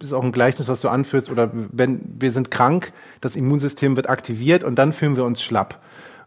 [0.01, 4.09] ist auch ein Gleichnis, was du anführst, oder wenn wir sind krank, das Immunsystem wird
[4.09, 5.79] aktiviert und dann fühlen wir uns schlapp.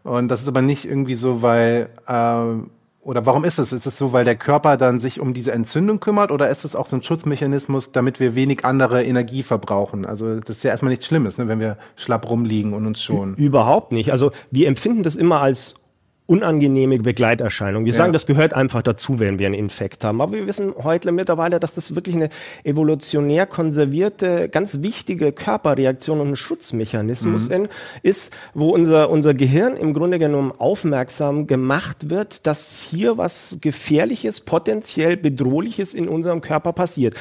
[0.03, 2.67] Und das ist aber nicht irgendwie so, weil, äh,
[3.01, 3.71] oder warum ist es?
[3.71, 6.75] Ist es so, weil der Körper dann sich um diese Entzündung kümmert oder ist es
[6.75, 10.05] auch so ein Schutzmechanismus, damit wir wenig andere Energie verbrauchen?
[10.05, 13.35] Also das ist ja erstmal nichts Schlimmes, ne, wenn wir schlapp rumliegen und uns schon.
[13.35, 14.11] Überhaupt nicht.
[14.11, 15.75] Also wir empfinden das immer als
[16.27, 17.85] unangenehme Begleiterscheinung.
[17.85, 17.97] Wir ja.
[17.97, 20.21] sagen, das gehört einfach dazu, wenn wir einen Infekt haben.
[20.21, 22.29] Aber wir wissen heute mittlerweile, dass das wirklich eine
[22.63, 27.67] evolutionär konservierte, ganz wichtige Körperreaktion und ein Schutzmechanismus mhm.
[28.01, 34.41] ist, wo unser, unser Gehirn im Grunde genommen aufmerksam gemacht wird, dass hier was Gefährliches,
[34.41, 37.15] potenziell Bedrohliches in unserem Körper passiert.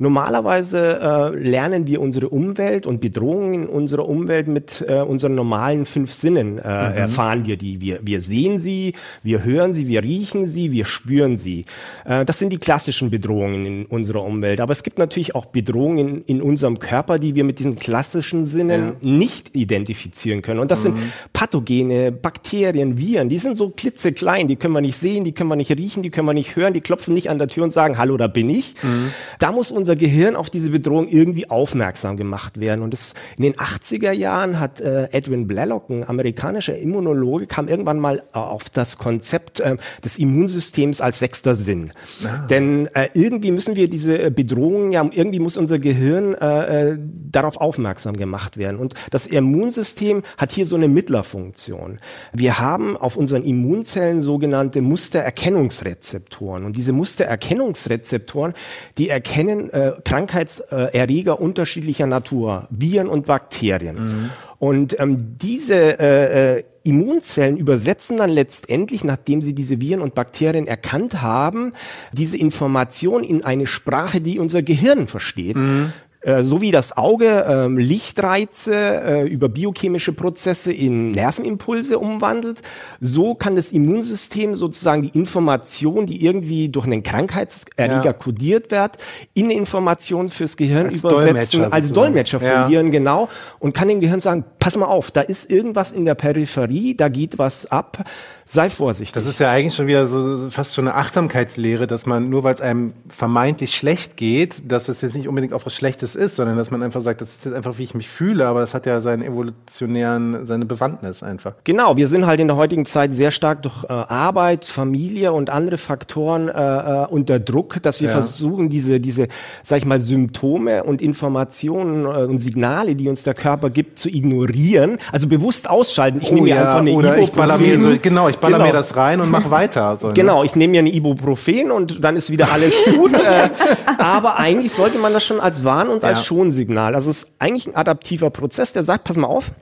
[0.00, 5.84] Normalerweise äh, lernen wir unsere Umwelt und Bedrohungen in unserer Umwelt mit äh, unseren normalen
[5.84, 6.96] fünf Sinnen äh, mhm.
[6.96, 7.80] erfahren wir die.
[7.80, 11.64] Wir, wir sehen sehen sie, wir hören sie, wir riechen sie, wir spüren sie.
[12.04, 14.60] Äh, das sind die klassischen Bedrohungen in unserer Umwelt.
[14.60, 18.96] Aber es gibt natürlich auch Bedrohungen in, unserem Körper, die wir mit diesen klassischen Sinnen
[19.00, 19.08] ja.
[19.08, 20.60] nicht identifizieren können.
[20.60, 20.96] Und das mhm.
[20.96, 20.98] sind
[21.32, 25.56] Pathogene, Bakterien, Viren, die sind so klitzeklein, die können wir nicht sehen, die können wir
[25.56, 27.98] nicht riechen, die können wir nicht hören, die klopfen nicht an der Tür und sagen,
[27.98, 28.74] hallo, da bin ich.
[28.82, 29.10] Mhm.
[29.38, 32.82] Da muss unser Gehirn auf diese Bedrohung irgendwie aufmerksam gemacht werden.
[32.82, 37.98] Und das, in den 80er Jahren hat äh, Edwin Blaylock, ein amerikanischer Immunologe, kam irgendwann
[37.98, 41.92] mal auf das Konzept äh, des Immunsystems als sechster Sinn.
[42.24, 42.46] Ah.
[42.46, 46.98] Denn äh, irgendwie müssen wir diese Bedrohungen, ja, irgendwie muss unser Gehirn äh, äh,
[47.30, 48.78] darauf aufmerksam gemacht werden.
[48.78, 51.98] Und das Immunsystem hat hier so eine Mittlerfunktion.
[52.32, 56.64] Wir haben auf unseren Immunzellen sogenannte Mustererkennungsrezeptoren.
[56.64, 58.54] Und diese Mustererkennungsrezeptoren,
[58.96, 63.96] die erkennen äh, Krankheitserreger unterschiedlicher Natur, Viren und Bakterien.
[63.96, 64.30] Mhm.
[64.58, 70.66] Und ähm, diese äh, äh, Immunzellen übersetzen dann letztendlich, nachdem sie diese Viren und Bakterien
[70.66, 71.72] erkannt haben,
[72.12, 75.56] diese Information in eine Sprache, die unser Gehirn versteht.
[75.56, 75.92] Mhm.
[76.20, 82.60] Äh, so wie das Auge ähm, Lichtreize äh, über biochemische Prozesse in Nervenimpulse umwandelt,
[82.98, 88.12] so kann das Immunsystem sozusagen die Information, die irgendwie durch einen Krankheitserreger ja.
[88.12, 88.98] kodiert wird,
[89.34, 92.92] in eine Information fürs Gehirn als übersetzen, Dolmetscher als Dolmetscher fungieren, ja.
[92.92, 93.28] genau,
[93.60, 97.08] und kann dem Gehirn sagen, pass mal auf, da ist irgendwas in der Peripherie, da
[97.08, 98.04] geht was ab,
[98.48, 99.12] sei vorsichtig.
[99.12, 102.54] Das ist ja eigentlich schon wieder so fast schon eine Achtsamkeitslehre, dass man nur weil
[102.54, 106.56] es einem vermeintlich schlecht geht, dass es jetzt nicht unbedingt auf was Schlechtes ist, sondern
[106.56, 108.86] dass man einfach sagt, das ist jetzt einfach, wie ich mich fühle, aber das hat
[108.86, 111.52] ja seinen evolutionären, seine Bewandtnis einfach.
[111.64, 115.50] Genau, wir sind halt in der heutigen Zeit sehr stark durch äh, Arbeit, Familie und
[115.50, 118.12] andere Faktoren äh, äh unter Druck, dass wir ja.
[118.12, 119.28] versuchen, diese, diese,
[119.62, 124.08] sag ich mal, Symptome und Informationen äh, und Signale, die uns der Körper gibt, zu
[124.08, 126.20] ignorieren, also bewusst ausschalten.
[126.22, 127.64] Ich oh, nehme ja, einfach eine oder Ibuprofen.
[127.64, 128.68] Ich so, genau, ich ich baller genau.
[128.68, 129.96] mir das rein und mach weiter.
[129.96, 130.14] So, ne?
[130.14, 133.12] Genau, ich nehme mir eine Ibuprofen und dann ist wieder alles gut.
[133.14, 133.50] äh,
[133.98, 136.10] aber eigentlich sollte man das schon als Warn- und ja.
[136.10, 136.94] als Schonsignal.
[136.94, 139.52] Also es ist eigentlich ein adaptiver Prozess, der sagt, pass mal auf,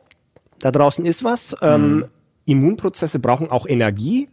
[0.61, 1.57] da draußen ist was.
[1.61, 2.05] Ähm, mhm.
[2.47, 4.29] Immunprozesse brauchen auch Energie.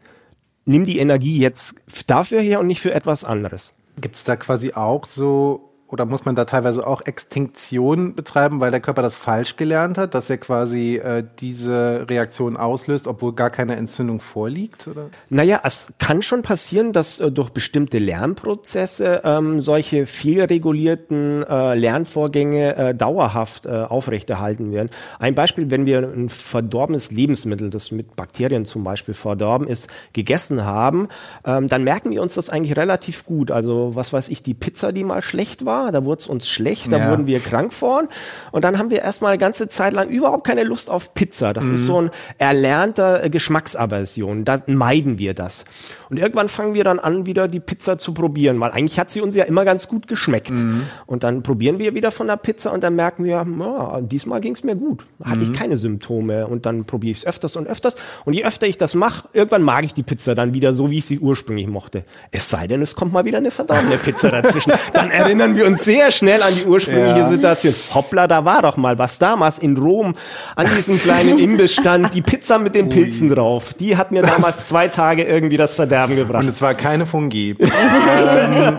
[0.65, 1.75] Nimm die Energie jetzt
[2.08, 3.73] dafür her und nicht für etwas anderes.
[3.99, 8.71] Gibt es da quasi auch so oder muss man da teilweise auch Extinktion betreiben, weil
[8.71, 13.51] der Körper das falsch gelernt hat, dass er quasi äh, diese Reaktion auslöst, obwohl gar
[13.51, 14.88] keine Entzündung vorliegt?
[14.88, 15.12] Oder?
[15.29, 22.75] Naja, es kann schon passieren, dass äh, durch bestimmte Lernprozesse ähm, solche fehlregulierten äh, Lernvorgänge
[22.75, 24.89] äh, dauerhaft äh, aufrechterhalten werden.
[25.19, 30.65] Ein Beispiel, wenn wir ein verdorbenes Lebensmittel, das mit Bakterien zum Beispiel verdorben ist, gegessen
[30.65, 31.10] haben,
[31.45, 33.51] ähm, dann merken wir uns das eigentlich relativ gut.
[33.51, 36.91] Also was weiß ich, die Pizza, die mal schlecht war, da wurde es uns schlecht,
[36.91, 37.10] da ja.
[37.10, 38.08] wurden wir krank von.
[38.52, 41.54] Und dann haben wir erstmal eine ganze Zeit lang überhaupt keine Lust auf Pizza.
[41.54, 41.74] Das mhm.
[41.74, 44.46] ist so ein erlernter Geschmacksaversion.
[44.46, 45.65] Da meiden wir das.
[46.10, 49.22] Und irgendwann fangen wir dann an, wieder die Pizza zu probieren, weil eigentlich hat sie
[49.22, 50.52] uns ja immer ganz gut geschmeckt.
[50.52, 50.84] Mhm.
[51.06, 54.54] Und dann probieren wir wieder von der Pizza und dann merken wir, ja, diesmal ging
[54.54, 55.06] es mir gut.
[55.24, 55.52] Hatte mhm.
[55.52, 56.48] ich keine Symptome.
[56.48, 57.96] Und dann probiere ich es öfters und öfters.
[58.26, 61.00] Und je öfter ich das mache, irgendwann mag ich die Pizza dann wieder so, wie
[61.00, 62.04] ich sie ursprünglich mochte.
[62.32, 64.74] Es sei denn, es kommt mal wieder eine verdammte Pizza dazwischen.
[64.93, 67.30] Dann erinnern wir uns sehr schnell an die ursprüngliche ja.
[67.30, 67.76] Situation.
[67.94, 70.14] Hoppla, da war doch mal was damals in Rom
[70.56, 73.36] an diesem kleinen Imbiss stand, die Pizza mit den Pilzen Ui.
[73.36, 73.74] drauf.
[73.74, 76.44] Die hat mir damals zwei Tage irgendwie das Verderben Verderben gebracht.
[76.44, 77.56] Und es war keine Fungi.
[77.60, 78.78] ähm,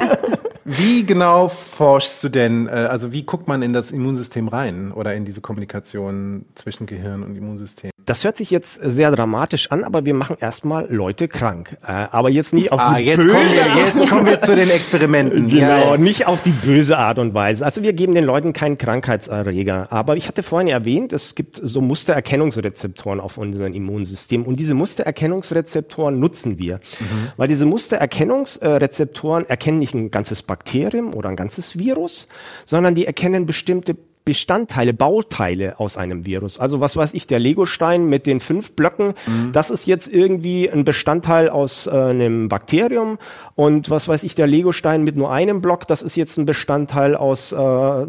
[0.64, 5.14] wie genau forschst du denn, äh, also wie guckt man in das Immunsystem rein oder
[5.14, 7.90] in diese Kommunikation zwischen Gehirn und Immunsystem?
[8.04, 11.78] Das hört sich jetzt sehr dramatisch an, aber wir machen erstmal Leute krank.
[11.82, 14.54] Äh, aber jetzt nicht auf ah, die jetzt böse kommen wir, Jetzt kommen wir zu
[14.54, 15.44] den Experimenten.
[15.54, 15.96] Genau, ja.
[15.96, 17.64] nicht auf die böse Art und Weise.
[17.64, 19.92] Also wir geben den Leuten keinen Krankheitserreger.
[19.92, 24.42] Aber ich hatte vorhin erwähnt, es gibt so Mustererkennungsrezeptoren auf unserem Immunsystem.
[24.44, 26.76] Und diese Mustererkennungsrezeptoren nutzen wir.
[26.98, 27.28] Mhm.
[27.36, 32.28] Weil diese Mustererkennungsrezeptoren erkennen nicht ein ganzes Bakterium oder ein ganzes Virus,
[32.64, 36.58] sondern die erkennen bestimmte Bestandteile, Bauteile aus einem Virus.
[36.58, 39.52] Also was weiß ich, der Legostein mit den fünf Blöcken, mhm.
[39.52, 43.18] das ist jetzt irgendwie ein Bestandteil aus äh, einem Bakterium
[43.54, 47.16] und was weiß ich, der Legostein mit nur einem Block, das ist jetzt ein Bestandteil
[47.16, 47.56] aus äh,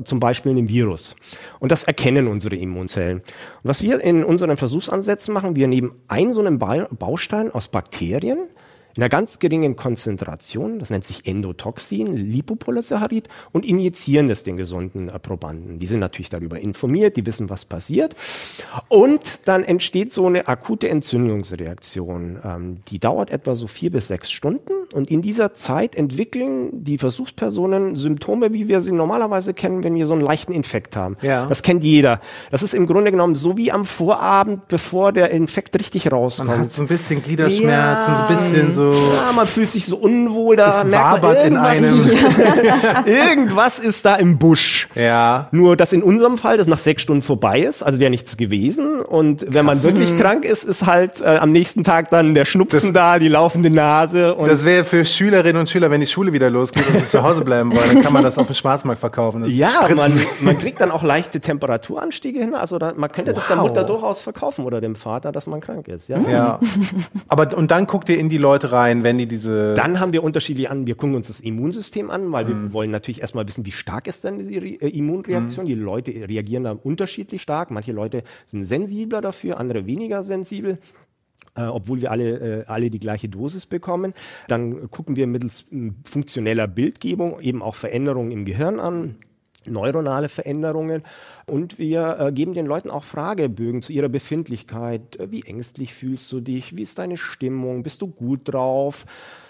[0.05, 1.15] zum Beispiel einem Virus.
[1.59, 3.17] Und das erkennen unsere Immunzellen.
[3.17, 3.23] Und
[3.63, 8.37] was wir in unseren Versuchsansätzen machen, wir nehmen einen so einen ba Baustein aus Bakterien,
[8.95, 15.09] in einer ganz geringen Konzentration, das nennt sich Endotoxin, Lipopolysaccharid, und injizieren das den gesunden
[15.09, 15.79] äh, Probanden.
[15.79, 18.15] Die sind natürlich darüber informiert, die wissen, was passiert.
[18.87, 22.39] Und dann entsteht so eine akute Entzündungsreaktion.
[22.43, 24.71] Ähm, die dauert etwa so vier bis sechs Stunden.
[24.93, 30.07] Und in dieser Zeit entwickeln die Versuchspersonen Symptome, wie wir sie normalerweise kennen, wenn wir
[30.07, 31.17] so einen leichten Infekt haben.
[31.21, 31.47] Ja.
[31.47, 32.21] Das kennt jeder.
[32.49, 36.49] Das ist im Grunde genommen so wie am Vorabend, bevor der Infekt richtig rauskommt.
[36.49, 38.84] Man hat so ein bisschen Gliederschmerzen, so ein bisschen so.
[38.93, 41.75] Ja, man fühlt sich so unwohl, da merkt man irgendwas,
[43.05, 44.87] irgendwas ist da im Busch.
[44.95, 45.47] Ja.
[45.51, 49.01] Nur, dass in unserem Fall das nach sechs Stunden vorbei ist, also wäre nichts gewesen.
[49.01, 52.93] Und wenn man wirklich krank ist, ist halt äh, am nächsten Tag dann der Schnupfen
[52.93, 54.35] da, die laufende Nase.
[54.35, 57.23] Und Das wäre für Schülerinnen und Schüler, wenn die Schule wieder losgeht und sie zu
[57.23, 59.41] Hause bleiben wollen, dann kann man das auf dem Schwarzmarkt verkaufen.
[59.43, 59.95] Das ja, Spritzen.
[59.95, 62.55] man, man kriegt dann auch leichte Temperaturanstiege hin.
[62.55, 63.67] Also da, man könnte das der Wow.
[63.67, 66.09] Mutter durchaus verkaufen oder dem Vater, dass man krank ist.
[66.09, 66.19] Ja?
[66.29, 66.59] Ja.
[67.27, 69.73] Aber und dann guckt ihr in die Leute rein, wenn die diese.
[69.73, 73.21] Dann haben wir unterschiedlich an, wir gucken uns das Immunsystem an, weil wir wollen natürlich
[73.21, 75.65] erstmal wissen, wie stark ist denn diese Re- äh, Immunreaktion.
[75.65, 77.71] Die Leute reagieren da unterschiedlich stark.
[77.71, 80.77] Manche Leute sind sensibler dafür, andere weniger sensibel.
[81.57, 84.13] Äh, obwohl wir alle, äh, alle die gleiche Dosis bekommen.
[84.49, 85.65] Dann gucken wir mittels
[86.03, 89.15] funktioneller Bildgebung eben auch Veränderungen im Gehirn an,
[89.67, 91.03] neuronale Veränderungen.
[91.47, 95.19] Und wir äh, geben den Leuten auch Fragebögen zu ihrer Befindlichkeit.
[95.19, 96.75] Äh, Wie ängstlich fühlst du dich?
[96.75, 97.83] Wie ist deine Stimmung?
[97.83, 99.05] Bist du gut drauf?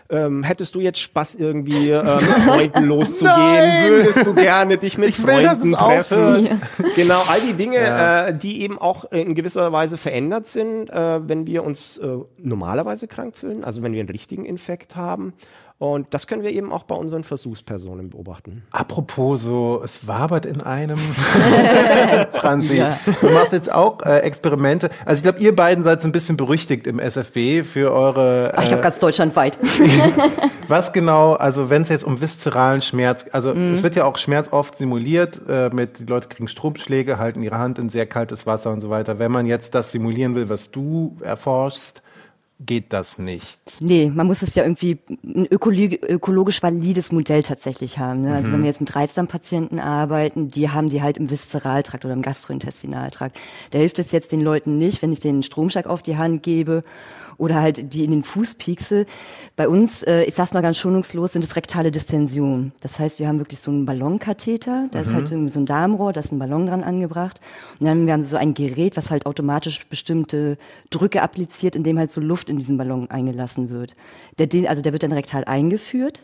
[0.07, 3.33] Ähm, hättest du jetzt Spaß irgendwie äh, mit Freunden loszugehen?
[3.33, 3.89] Nein!
[3.91, 6.59] Würdest du gerne dich mit Ich will, Freunden es treffen?
[6.95, 8.27] Genau, all die Dinge, Ja.
[8.27, 13.07] äh, die eben auch in gewisser Weise verändert sind, äh, wenn wir uns äh, normalerweise
[13.07, 15.33] krank fühlen, also wenn wir einen richtigen Infekt haben.
[15.77, 18.63] Und das können wir eben auch bei unseren Versuchspersonen beobachten.
[18.71, 20.97] Apropos so, es wabert in einem.
[22.31, 22.81] Franzi,
[23.21, 24.89] du machst jetzt auch äh, Experimente.
[25.05, 28.53] Also ich glaube, ihr beiden seid so ein bisschen berüchtigt im SFB für eure.
[28.55, 29.57] Ach, ich glaube Äh, ganz deutschlandweit.
[30.67, 33.73] was genau, also wenn es jetzt um viszeralen Schmerz, also Mhm.
[33.73, 37.57] es wird ja auch Schmerz oft simuliert, äh, mit die Leute kriegen Stromschläge, halten ihre
[37.57, 39.19] Hand in sehr kaltes Wasser und so weiter.
[39.19, 42.01] Wenn man jetzt das simulieren will, was du erforschst,
[42.59, 43.59] geht das nicht.
[43.81, 48.21] Nee, man muss es ja irgendwie ein ökologi ökologisch valides Modell tatsächlich haben.
[48.21, 48.33] Ne?
[48.33, 52.21] Also wenn wir jetzt mit Reizdarmpatienten arbeiten, die haben die halt im Viszeraltrakt oder im
[52.21, 53.37] Gastrointestinaltrakt.
[53.71, 56.43] Da hilft es jetzt den Leuten nicht, wenn ich denen einen Stromschlag auf die Hand
[56.43, 56.83] gebe
[57.37, 59.05] oder halt die in den Fuß piekse.
[59.55, 62.73] Bei uns, äh, ich sag's mal ganz schonungslos, sind es rektale Distensionen.
[62.81, 66.13] Das heißt, wir haben wirklich so einen Ballonkatheter, da ist halt irgendwie so ein Darmrohr,
[66.13, 67.39] da ist ein Ballon dran angebracht.
[67.79, 70.57] Und dann haben wir so ein Gerät, was halt automatisch bestimmte
[70.89, 73.95] Drücke appliziert, indem halt so Luft in diesen Ballon eingelassen wird.
[74.37, 76.21] Der, den, also der wird dann rektal eingeführt,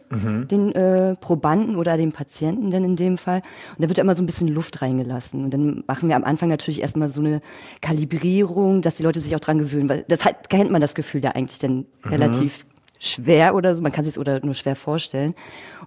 [0.48, 3.42] den äh, Probanden oder den Patienten dann in dem Fall.
[3.76, 5.44] Und da wird immer so ein bisschen Luft reingelassen.
[5.44, 7.42] Und dann machen wir am Anfang natürlich erstmal so eine
[7.82, 9.90] Kalibrierung, dass die Leute sich auch dran gewöhnen.
[9.90, 12.66] Weil das halt, kennt man das Gefühl ja eigentlich dann relativ
[13.04, 15.34] schwer oder so, man kann sich oder nur schwer vorstellen.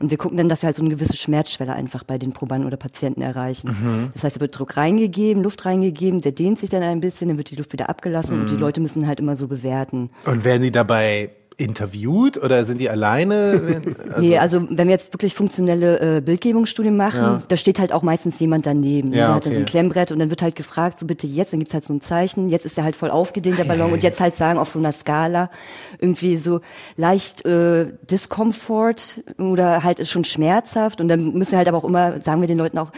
[0.00, 2.66] Und wir gucken dann, dass wir halt so eine gewisse Schmerzschwelle einfach bei den Probanden
[2.66, 4.10] oder Patienten erreichen.
[4.14, 7.36] Das heißt, da wird Druck reingegeben, Luft reingegeben, der dehnt sich dann ein bisschen, dann
[7.36, 10.10] wird die Luft wieder abgelassen und die Leute müssen halt immer so bewerten.
[10.24, 13.80] Und werden die dabei interviewt oder sind die alleine?
[14.08, 17.42] Also, nee, also wenn wir jetzt wirklich funktionelle äh, Bildgebungsstudien machen, Ja.
[17.48, 19.12] da steht halt auch meistens jemand daneben.
[19.12, 19.70] Ja, der hat dann so ein okay.
[19.70, 22.48] Klemmbrett und dann wird halt gefragt, so bitte jetzt, dann gibt's halt so ein Zeichen,
[22.48, 24.92] jetzt ist er halt voll aufgedehnt, der Ballon, und jetzt halt sagen auf so einer
[24.92, 25.50] Skala
[25.98, 26.60] irgendwie so
[26.96, 31.84] leicht äh, Discomfort oder halt ist schon schmerzhaft und dann müssen wir halt aber auch
[31.84, 32.90] immer, sagen wir den Leuten auch,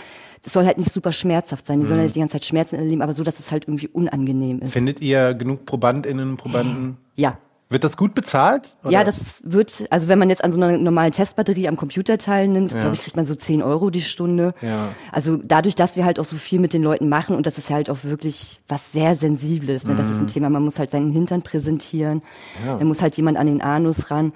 [0.45, 1.89] es soll halt nicht super schmerzhaft sein, die Mhm.
[1.89, 4.73] sollen halt die ganze Zeit Schmerzen erleben, aber so, dass es halt irgendwie unangenehm ist.
[4.73, 6.97] findet ihr genug ProbandInnen Probanden?
[7.17, 7.33] ja.
[7.69, 8.77] Wird das gut bezahlt?
[8.85, 9.05] Ja, oder?
[9.05, 12.79] das wird, also wenn man jetzt an so einer normalen Testbatterie am Computer teilnimmt, Ja.
[12.81, 14.55] glaube ich, kriegt man so 10 Euro die Stunde.
[14.63, 14.91] Ja.
[15.11, 17.71] Also dadurch, dass wir halt auch so viel mit den Leuten machen und das ist
[17.71, 19.85] halt auch wirklich was sehr Sensibles.
[19.85, 19.97] Ne?
[19.97, 22.19] Das ist ein Thema, man muss halt seinen Hintern präsentieren,
[22.63, 22.67] Mhm.
[22.69, 22.77] Ja.
[22.79, 24.33] dann muss halt jemand an den Anus ran.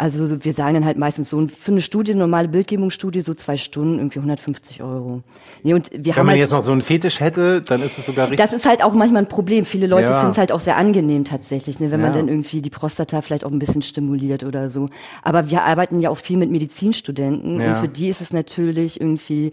[0.00, 3.58] Also wir sagen dann halt meistens so für eine Studie, eine normale Bildgebungsstudie, so zwei
[3.58, 5.22] Stunden, irgendwie 150 Euro.
[5.62, 7.98] Nee, und wir Wenn haben man halt jetzt noch so einen Fetisch hätte, dann ist
[7.98, 8.38] es sogar richtig.
[8.38, 9.66] das ist halt auch manchmal ein Problem.
[9.66, 10.20] Viele Leute Ja.
[10.20, 12.18] finden es halt auch sehr angenehm tatsächlich, ne, wenn man Ja.
[12.18, 14.86] dann irgendwie die Prostata vielleicht auch ein bisschen stimuliert oder so.
[15.22, 17.68] Aber wir arbeiten ja auch viel mit Medizinstudenten Ja.
[17.68, 19.52] und für die ist es natürlich irgendwie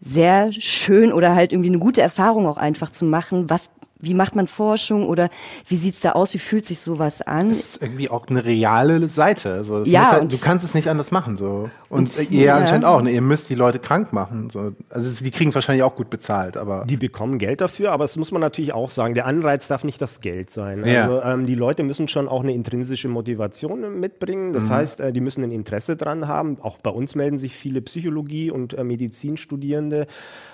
[0.00, 4.36] sehr schön oder halt irgendwie eine gute Erfahrung auch einfach zu machen, was wie macht
[4.36, 5.28] man Forschung oder
[5.66, 7.48] wie sieht's da aus, wie fühlt sich sowas an?
[7.48, 9.54] Das ist irgendwie auch eine reale Seite.
[9.54, 11.36] Also Ja, halt, du kannst es nicht anders machen.
[11.36, 11.70] So.
[11.90, 12.56] Und, ihr ja.
[12.56, 13.00] anscheinend auch.
[13.00, 13.10] Ne?
[13.10, 14.50] Ihr müsst die Leute krank machen.
[14.50, 14.72] So.
[14.90, 18.30] Also die kriegen wahrscheinlich auch gut bezahlt, aber Die bekommen Geld dafür, aber es muss
[18.30, 20.84] man natürlich auch sagen, der Anreiz darf nicht das Geld sein.
[20.84, 21.04] Ja.
[21.04, 24.52] Also ähm, die Leute müssen schon auch eine intrinsische Motivation mitbringen.
[24.52, 26.58] Das heißt, äh, die müssen ein Interesse dran haben.
[26.60, 30.06] Auch bei uns melden sich viele Psychologie- und äh, Medizinstudierende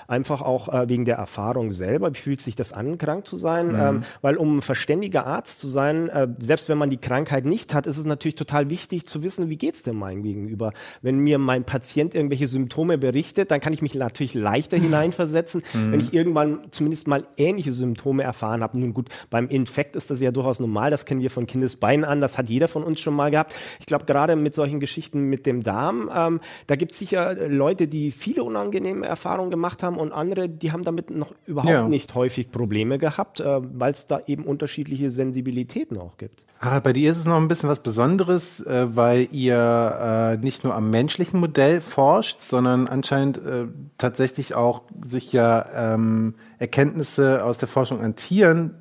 [0.06, 2.14] einfach auch äh, wegen der Erfahrung selber.
[2.14, 3.80] Wie fühlt sich das an, krank zu sein, mhm.
[3.80, 7.74] ähm, weil um ein verständiger Arzt zu sein, äh, selbst wenn man die Krankheit nicht
[7.74, 10.72] hat, ist es natürlich total wichtig zu wissen, wie geht's denn meinem Gegenüber.
[11.02, 15.92] Wenn mir mein Patient irgendwelche Symptome berichtet, dann kann ich mich natürlich leichter hineinversetzen, mhm.
[15.92, 18.78] wenn ich irgendwann zumindest mal ähnliche Symptome erfahren habe.
[18.78, 22.20] Nun gut, beim Infekt ist das ja durchaus normal, das kennen wir von Kindesbeinen an,
[22.20, 23.54] das hat jeder von uns schon mal gehabt.
[23.80, 27.88] Ich glaube, gerade mit solchen Geschichten mit dem Darm, ähm, da gibt es sicher Leute,
[27.88, 31.88] die viele unangenehme Erfahrungen gemacht haben und andere, die haben damit noch überhaupt ja.
[31.88, 36.44] nicht häufig Probleme gehabt, äh, weil es da eben unterschiedliche Sensibilitäten auch gibt.
[36.60, 40.64] Ah, bei dir ist es noch ein bisschen was Besonderes, äh, weil ihr äh, nicht
[40.64, 43.66] nur am menschlichen Modell forscht, sondern anscheinend äh,
[43.98, 48.74] tatsächlich auch sich ja ähm, Erkenntnisse aus der Forschung an Tieren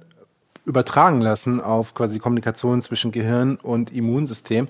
[0.66, 4.68] übertragen lassen auf quasi Kommunikation zwischen Gehirn und Immunsystem.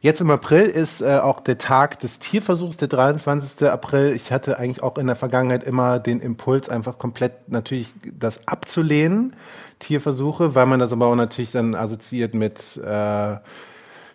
[0.00, 3.68] Jetzt im April ist äh, auch der Tag des Tierversuchs, der 23.
[3.68, 4.14] April.
[4.14, 9.36] Ich hatte eigentlich auch in der Vergangenheit immer den Impuls, einfach komplett natürlich das abzulehnen,
[9.80, 13.36] Tierversuche, weil man das aber auch natürlich dann assoziiert mit äh,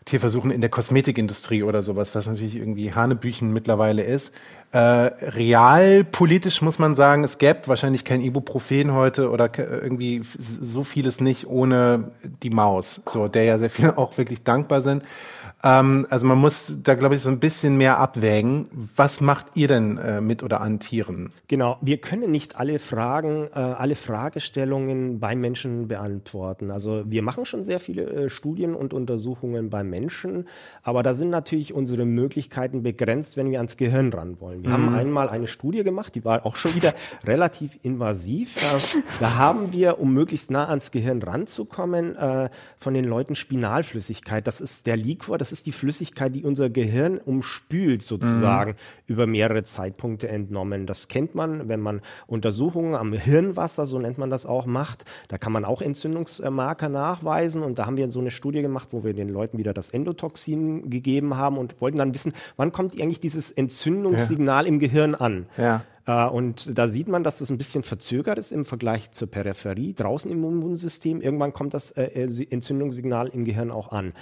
[0.08, 4.34] Tierversuchen in der Kosmetikindustrie oder sowas, was natürlich irgendwie Hanebüchen mittlerweile ist.
[4.72, 11.22] Äh, realpolitisch muss man sagen, es gäbe wahrscheinlich kein Ibuprofen heute oder irgendwie so vieles
[11.22, 12.12] nicht ohne
[12.44, 15.04] die Maus, so der ja sehr viele auch wirklich dankbar sind.
[15.64, 18.68] Ähm, also man muss da, glaube ich, so ein bisschen mehr abwägen.
[18.96, 21.32] Was macht ihr denn äh, mit oder an Tieren?
[21.48, 26.70] Genau, wir können nicht alle Fragen, äh, alle Fragestellungen beim Menschen beantworten.
[26.70, 30.48] Also wir machen schon sehr viele äh, Studien und Untersuchungen beim Menschen,
[30.84, 34.64] aber da sind natürlich unsere Möglichkeiten begrenzt, wenn wir ans Gehirn ran wollen.
[34.64, 34.74] Wir mhm.
[34.74, 36.94] haben einmal eine Studie gemacht, die war auch schon wieder
[37.26, 38.58] relativ invasiv.
[38.58, 44.46] Äh, da haben wir, um möglichst nah ans Gehirn ranzukommen, äh, von den Leuten Spinalflüssigkeit,
[44.46, 48.76] das ist der Liquor, das ist die Flüssigkeit, die unser Gehirn umspült, sozusagen, mhm.
[49.06, 50.86] über mehrere Zeitpunkte entnommen.
[50.86, 55.06] Das kennt man, wenn man Untersuchungen am Hirnwasser, so nennt man das auch, macht.
[55.30, 57.64] Da kann man auch Entzündungsmarker nachweisen.
[57.64, 60.90] Und da haben wir so eine Studie gemacht, wo wir den Leuten wieder das Endotoxin
[60.90, 64.70] gegeben haben und wollten dann wissen, wann kommt eigentlich dieses Entzündungssignal ja.
[64.70, 65.46] im Gehirn an?
[65.58, 65.86] Ja.
[66.08, 69.94] Äh, und da sieht man, dass das ein bisschen verzögert ist im Vergleich zur Peripherie,
[69.94, 71.22] draußen im Immunsystem.
[71.22, 74.14] Irgendwann kommt das äh, Entzündungssignal im Gehirn auch an.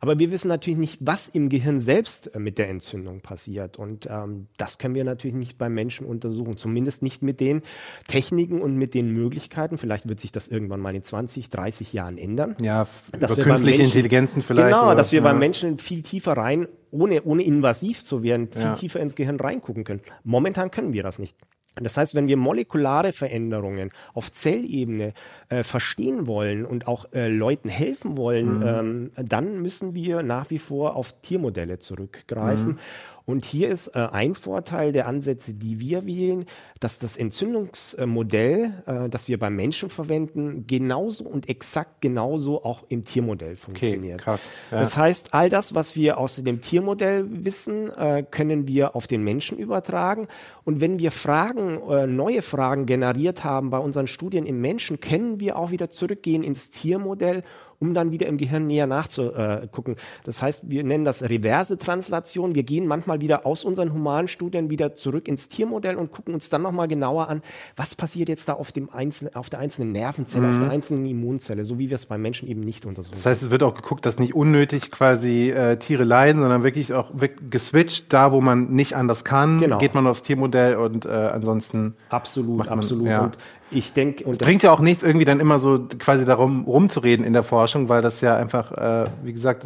[0.00, 3.78] Aber wir wissen natürlich nicht, was im Gehirn selbst äh, mit der Entzündung passiert.
[3.78, 6.56] Und ähm, das können wir natürlich nicht beim Menschen untersuchen.
[6.56, 7.62] Zumindest nicht mit den
[8.06, 9.78] Techniken und mit den Möglichkeiten.
[9.78, 12.56] Vielleicht wird sich das irgendwann mal in 20, 30 Jahren ändern.
[12.60, 12.86] Ja,
[13.18, 14.68] dass über künstliche Menschen, Intelligenzen vielleicht.
[14.68, 15.24] Genau, oder, dass wir ja.
[15.24, 18.74] beim Menschen viel tiefer rein, ohne, ohne invasiv zu werden, viel ja.
[18.74, 20.02] tiefer ins Gehirn reingucken können.
[20.22, 21.36] Momentan können wir das nicht.
[21.74, 25.14] Das heißt, wenn wir molekulare Veränderungen auf Zellebene
[25.48, 28.66] äh, verstehen wollen und auch äh, Leuten helfen wollen, mhm.
[28.66, 32.72] ähm, dann müssen wir nach wie vor auf Tiermodelle zurückgreifen.
[32.72, 32.78] Mhm.
[33.24, 36.46] Und hier ist äh, ein Vorteil der Ansätze, die wir wählen,
[36.80, 43.04] dass das Entzündungsmodell, äh, das wir beim Menschen verwenden, genauso und exakt genauso auch im
[43.04, 44.20] Tiermodell funktioniert.
[44.20, 44.50] Okay, krass.
[44.70, 44.80] Ja.
[44.80, 49.22] Das heißt, all das, was wir aus dem Tiermodell wissen, äh, können wir auf den
[49.22, 50.26] Menschen übertragen.
[50.64, 55.38] Und wenn wir Fragen, äh, neue Fragen generiert haben bei unseren Studien im Menschen, können
[55.38, 57.44] wir auch wieder zurückgehen ins Tiermodell
[57.82, 59.96] um dann wieder im Gehirn näher nachzugucken.
[60.22, 62.54] Das heißt, wir nennen das reverse Translation.
[62.54, 66.48] Wir gehen manchmal wieder aus unseren humanen Studien wieder zurück ins Tiermodell und gucken uns
[66.48, 67.42] dann nochmal genauer an,
[67.74, 70.50] was passiert jetzt da auf, dem einzelnen, auf der einzelnen Nervenzelle, mhm.
[70.52, 70.74] auf der mhm.
[70.74, 73.16] einzelnen Immunzelle, so wie wir es beim Menschen eben nicht untersuchen.
[73.16, 76.94] Das heißt, es wird auch geguckt, dass nicht unnötig quasi äh, Tiere leiden, sondern wirklich
[76.94, 77.10] auch
[77.50, 79.78] geswitcht, da wo man nicht anders kann, genau.
[79.78, 81.96] geht man aufs Tiermodell und äh, ansonsten.
[82.10, 83.08] Absolut, absolut.
[83.08, 83.24] Ja.
[83.24, 83.38] Und
[83.72, 87.24] ich denke, und es bringt ja auch nichts, irgendwie dann immer so quasi darum rumzureden
[87.24, 89.64] in der Forschung, weil das ja einfach, äh, wie gesagt,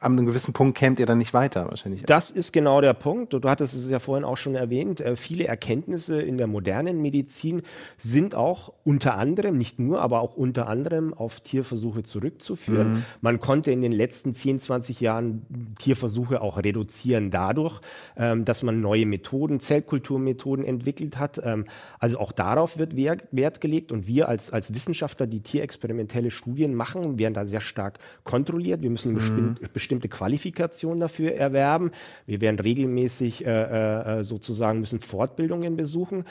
[0.00, 2.02] an einem gewissen Punkt kämt ihr dann nicht weiter wahrscheinlich.
[2.02, 3.32] Das ist genau der Punkt.
[3.32, 5.00] Du hattest es ja vorhin auch schon erwähnt.
[5.00, 7.62] Äh, viele Erkenntnisse in der modernen Medizin
[7.96, 12.92] sind auch unter anderem, nicht nur, aber auch unter anderem auf Tierversuche zurückzuführen.
[12.92, 13.04] Mhm.
[13.20, 15.46] Man konnte in den letzten 10, 20 Jahren
[15.78, 17.80] Tierversuche auch reduzieren dadurch,
[18.16, 21.40] ähm, dass man neue Methoden, Zellkulturmethoden entwickelt hat.
[21.44, 21.64] Ähm,
[21.98, 26.74] also auch darauf wird Wert Wert gelegt und wir als, als Wissenschaftler, die tierexperimentelle Studien
[26.74, 28.82] machen, werden da sehr stark kontrolliert.
[28.82, 29.56] Wir müssen mhm.
[29.74, 31.90] bestimmte Qualifikation dafür erwerben.
[32.24, 36.24] Wir werden regelmäßig äh, äh, sozusagen müssen Fortbildungen besuchen.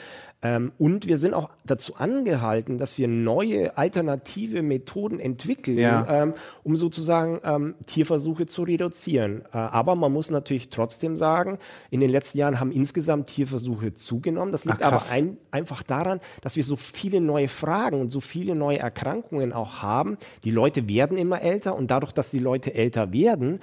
[0.44, 6.06] Ähm, und wir sind auch dazu angehalten, dass wir neue alternative Methoden entwickeln, ja.
[6.08, 9.42] ähm, um sozusagen ähm, Tierversuche zu reduzieren.
[9.52, 11.58] Äh, aber man muss natürlich trotzdem sagen,
[11.90, 14.52] in den letzten Jahren haben insgesamt Tierversuche zugenommen.
[14.52, 18.20] Das liegt Ach, aber ein, einfach daran, dass wir so viele neue Fragen und so
[18.20, 20.18] viele neue Erkrankungen auch haben.
[20.44, 23.60] Die Leute werden immer älter und dadurch, dass die Leute älter werden,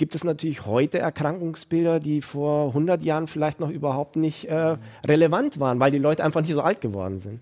[0.00, 5.60] gibt es natürlich heute Erkrankungsbilder, die vor 100 Jahren vielleicht noch überhaupt nicht äh, relevant
[5.60, 7.40] waren, weil die Leute einfach nicht so alt geworden sind.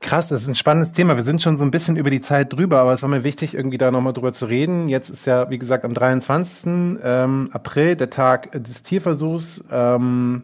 [0.00, 1.14] Krass, das ist ein spannendes Thema.
[1.14, 3.54] Wir sind schon so ein bisschen über die Zeit drüber, aber es war mir wichtig,
[3.54, 4.88] irgendwie da nochmal drüber zu reden.
[4.88, 6.98] Jetzt ist ja, wie gesagt, am 23.
[7.04, 9.62] Ähm, April der Tag des Tierversuchs.
[9.70, 10.42] Ähm,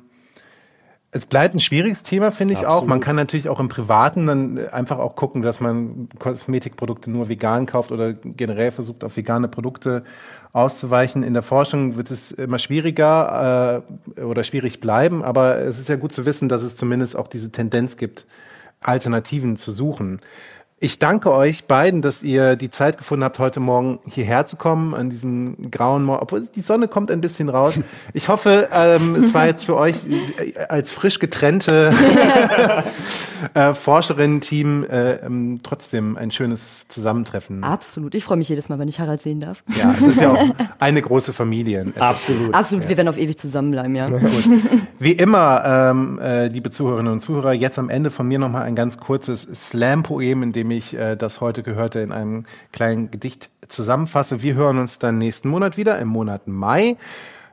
[1.11, 2.83] es bleibt ein schwieriges Thema, finde ich Absolut.
[2.83, 2.87] auch.
[2.87, 7.65] Man kann natürlich auch im Privaten dann einfach auch gucken, dass man Kosmetikprodukte nur vegan
[7.65, 10.05] kauft oder generell versucht, auf vegane Produkte
[10.53, 11.23] auszuweichen.
[11.23, 13.83] In der Forschung wird es immer schwieriger
[14.19, 17.29] äh, oder schwierig bleiben, aber es ist ja gut zu wissen, dass es zumindest auch
[17.29, 18.27] diese Tendenz gibt,
[18.81, 20.21] Alternativen zu suchen.
[20.81, 24.95] Ich danke euch beiden, dass ihr die Zeit gefunden habt, heute Morgen hierher zu kommen,
[24.95, 27.81] an diesem grauen Morgen, obwohl die Sonne kommt ein bisschen raus.
[28.15, 29.97] Ich hoffe, ähm, es war jetzt für euch
[30.39, 31.93] äh, als frisch getrennte
[33.55, 37.63] äh, Forscherinnen-Team äh, ähm, trotzdem ein schönes Zusammentreffen.
[37.63, 38.15] Absolut.
[38.15, 39.63] Ich freue mich jedes Mal, wenn ich Harald sehen darf.
[39.77, 40.43] Ja, es ist ja auch
[40.79, 41.93] eine große Familie.
[41.99, 42.55] Absolut.
[42.55, 42.85] Absolut.
[42.85, 42.91] Ja.
[42.91, 44.09] Wir werden auf ewig zusammenbleiben, ja.
[44.09, 44.49] Gut.
[44.99, 48.75] Wie immer, ähm, äh, liebe Zuhörerinnen und Zuhörer, jetzt am Ende von mir nochmal ein
[48.75, 53.51] ganz kurzes Slam-Poem, in dem indem ich äh, das heute Gehörte in einem kleinen Gedicht
[53.69, 54.43] zusammenfasse.
[54.43, 56.97] Wir hören uns dann nächsten Monat wieder, im Monat Mai.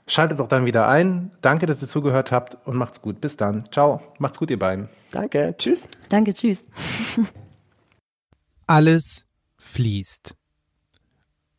[0.07, 1.32] Schaltet doch dann wieder ein.
[1.41, 3.22] Danke, dass ihr zugehört habt und macht's gut.
[3.22, 3.63] Bis dann.
[3.72, 4.01] Ciao.
[4.20, 4.88] Macht's gut, ihr beiden.
[5.11, 5.55] Danke.
[5.57, 5.88] Tschüss.
[6.09, 6.34] Danke.
[6.34, 6.63] Tschüss.
[8.68, 9.26] Alles
[9.57, 10.36] fließt.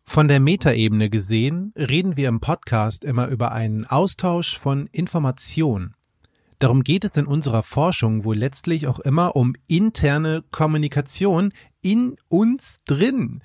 [0.04, 5.95] Von der Metaebene gesehen reden wir im Podcast immer über einen Austausch von Informationen.
[6.58, 11.52] Darum geht es in unserer Forschung wohl letztlich auch immer um interne Kommunikation
[11.82, 13.42] in uns drin.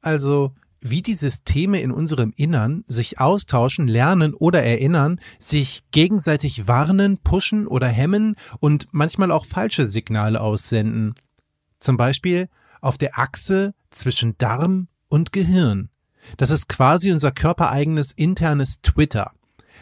[0.00, 7.18] Also wie die Systeme in unserem Innern sich austauschen, lernen oder erinnern, sich gegenseitig warnen,
[7.18, 11.14] pushen oder hemmen und manchmal auch falsche Signale aussenden.
[11.78, 12.50] Zum Beispiel
[12.82, 15.88] auf der Achse zwischen Darm und Gehirn.
[16.36, 19.32] Das ist quasi unser körpereigenes internes Twitter.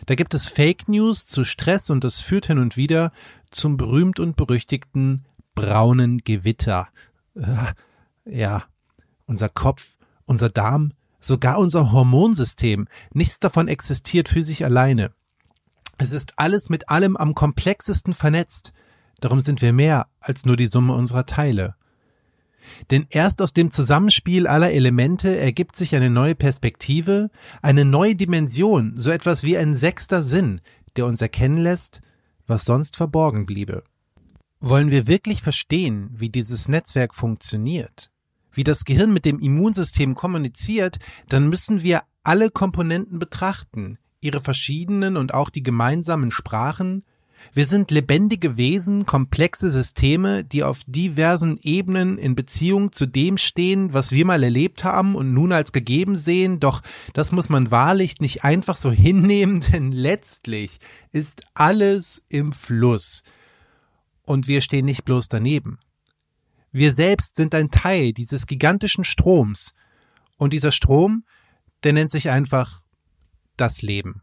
[0.07, 3.13] Da gibt es Fake News zu Stress und das führt hin und wieder
[3.51, 5.25] zum berühmt und berüchtigten
[5.55, 6.89] braunen Gewitter.
[7.35, 7.73] Äh,
[8.25, 8.65] ja,
[9.27, 9.95] unser Kopf,
[10.25, 15.13] unser Darm, sogar unser Hormonsystem, nichts davon existiert für sich alleine.
[15.99, 18.73] Es ist alles mit allem am komplexesten vernetzt.
[19.21, 21.77] Darum sind wir mehr als nur die Summe unserer Teile.
[22.91, 28.93] Denn erst aus dem Zusammenspiel aller Elemente ergibt sich eine neue Perspektive, eine neue Dimension,
[28.97, 30.61] so etwas wie ein sechster Sinn,
[30.97, 32.01] der uns erkennen lässt,
[32.47, 33.85] was sonst verborgen bliebe.
[34.61, 38.11] Wollen wir wirklich verstehen, wie dieses Netzwerk funktioniert,
[38.53, 40.99] wie das Gehirn mit dem Immunsystem kommuniziert,
[41.29, 47.05] dann müssen wir alle Komponenten betrachten, ihre verschiedenen und auch die gemeinsamen Sprachen,
[47.55, 53.93] wir sind lebendige Wesen, komplexe Systeme, die auf diversen Ebenen in Beziehung zu dem stehen,
[53.93, 56.83] was wir mal erlebt haben und nun als gegeben sehen, doch
[57.13, 60.79] das muss man wahrlich nicht einfach so hinnehmen, denn letztlich
[61.11, 63.23] ist alles im Fluss.
[64.25, 65.79] Und wir stehen nicht bloß daneben.
[66.71, 69.75] Wir selbst sind ein Teil dieses gigantischen Stroms.
[70.39, 71.25] Und dieser Strom,
[71.85, 72.81] der nennt sich einfach
[73.57, 74.23] das Leben.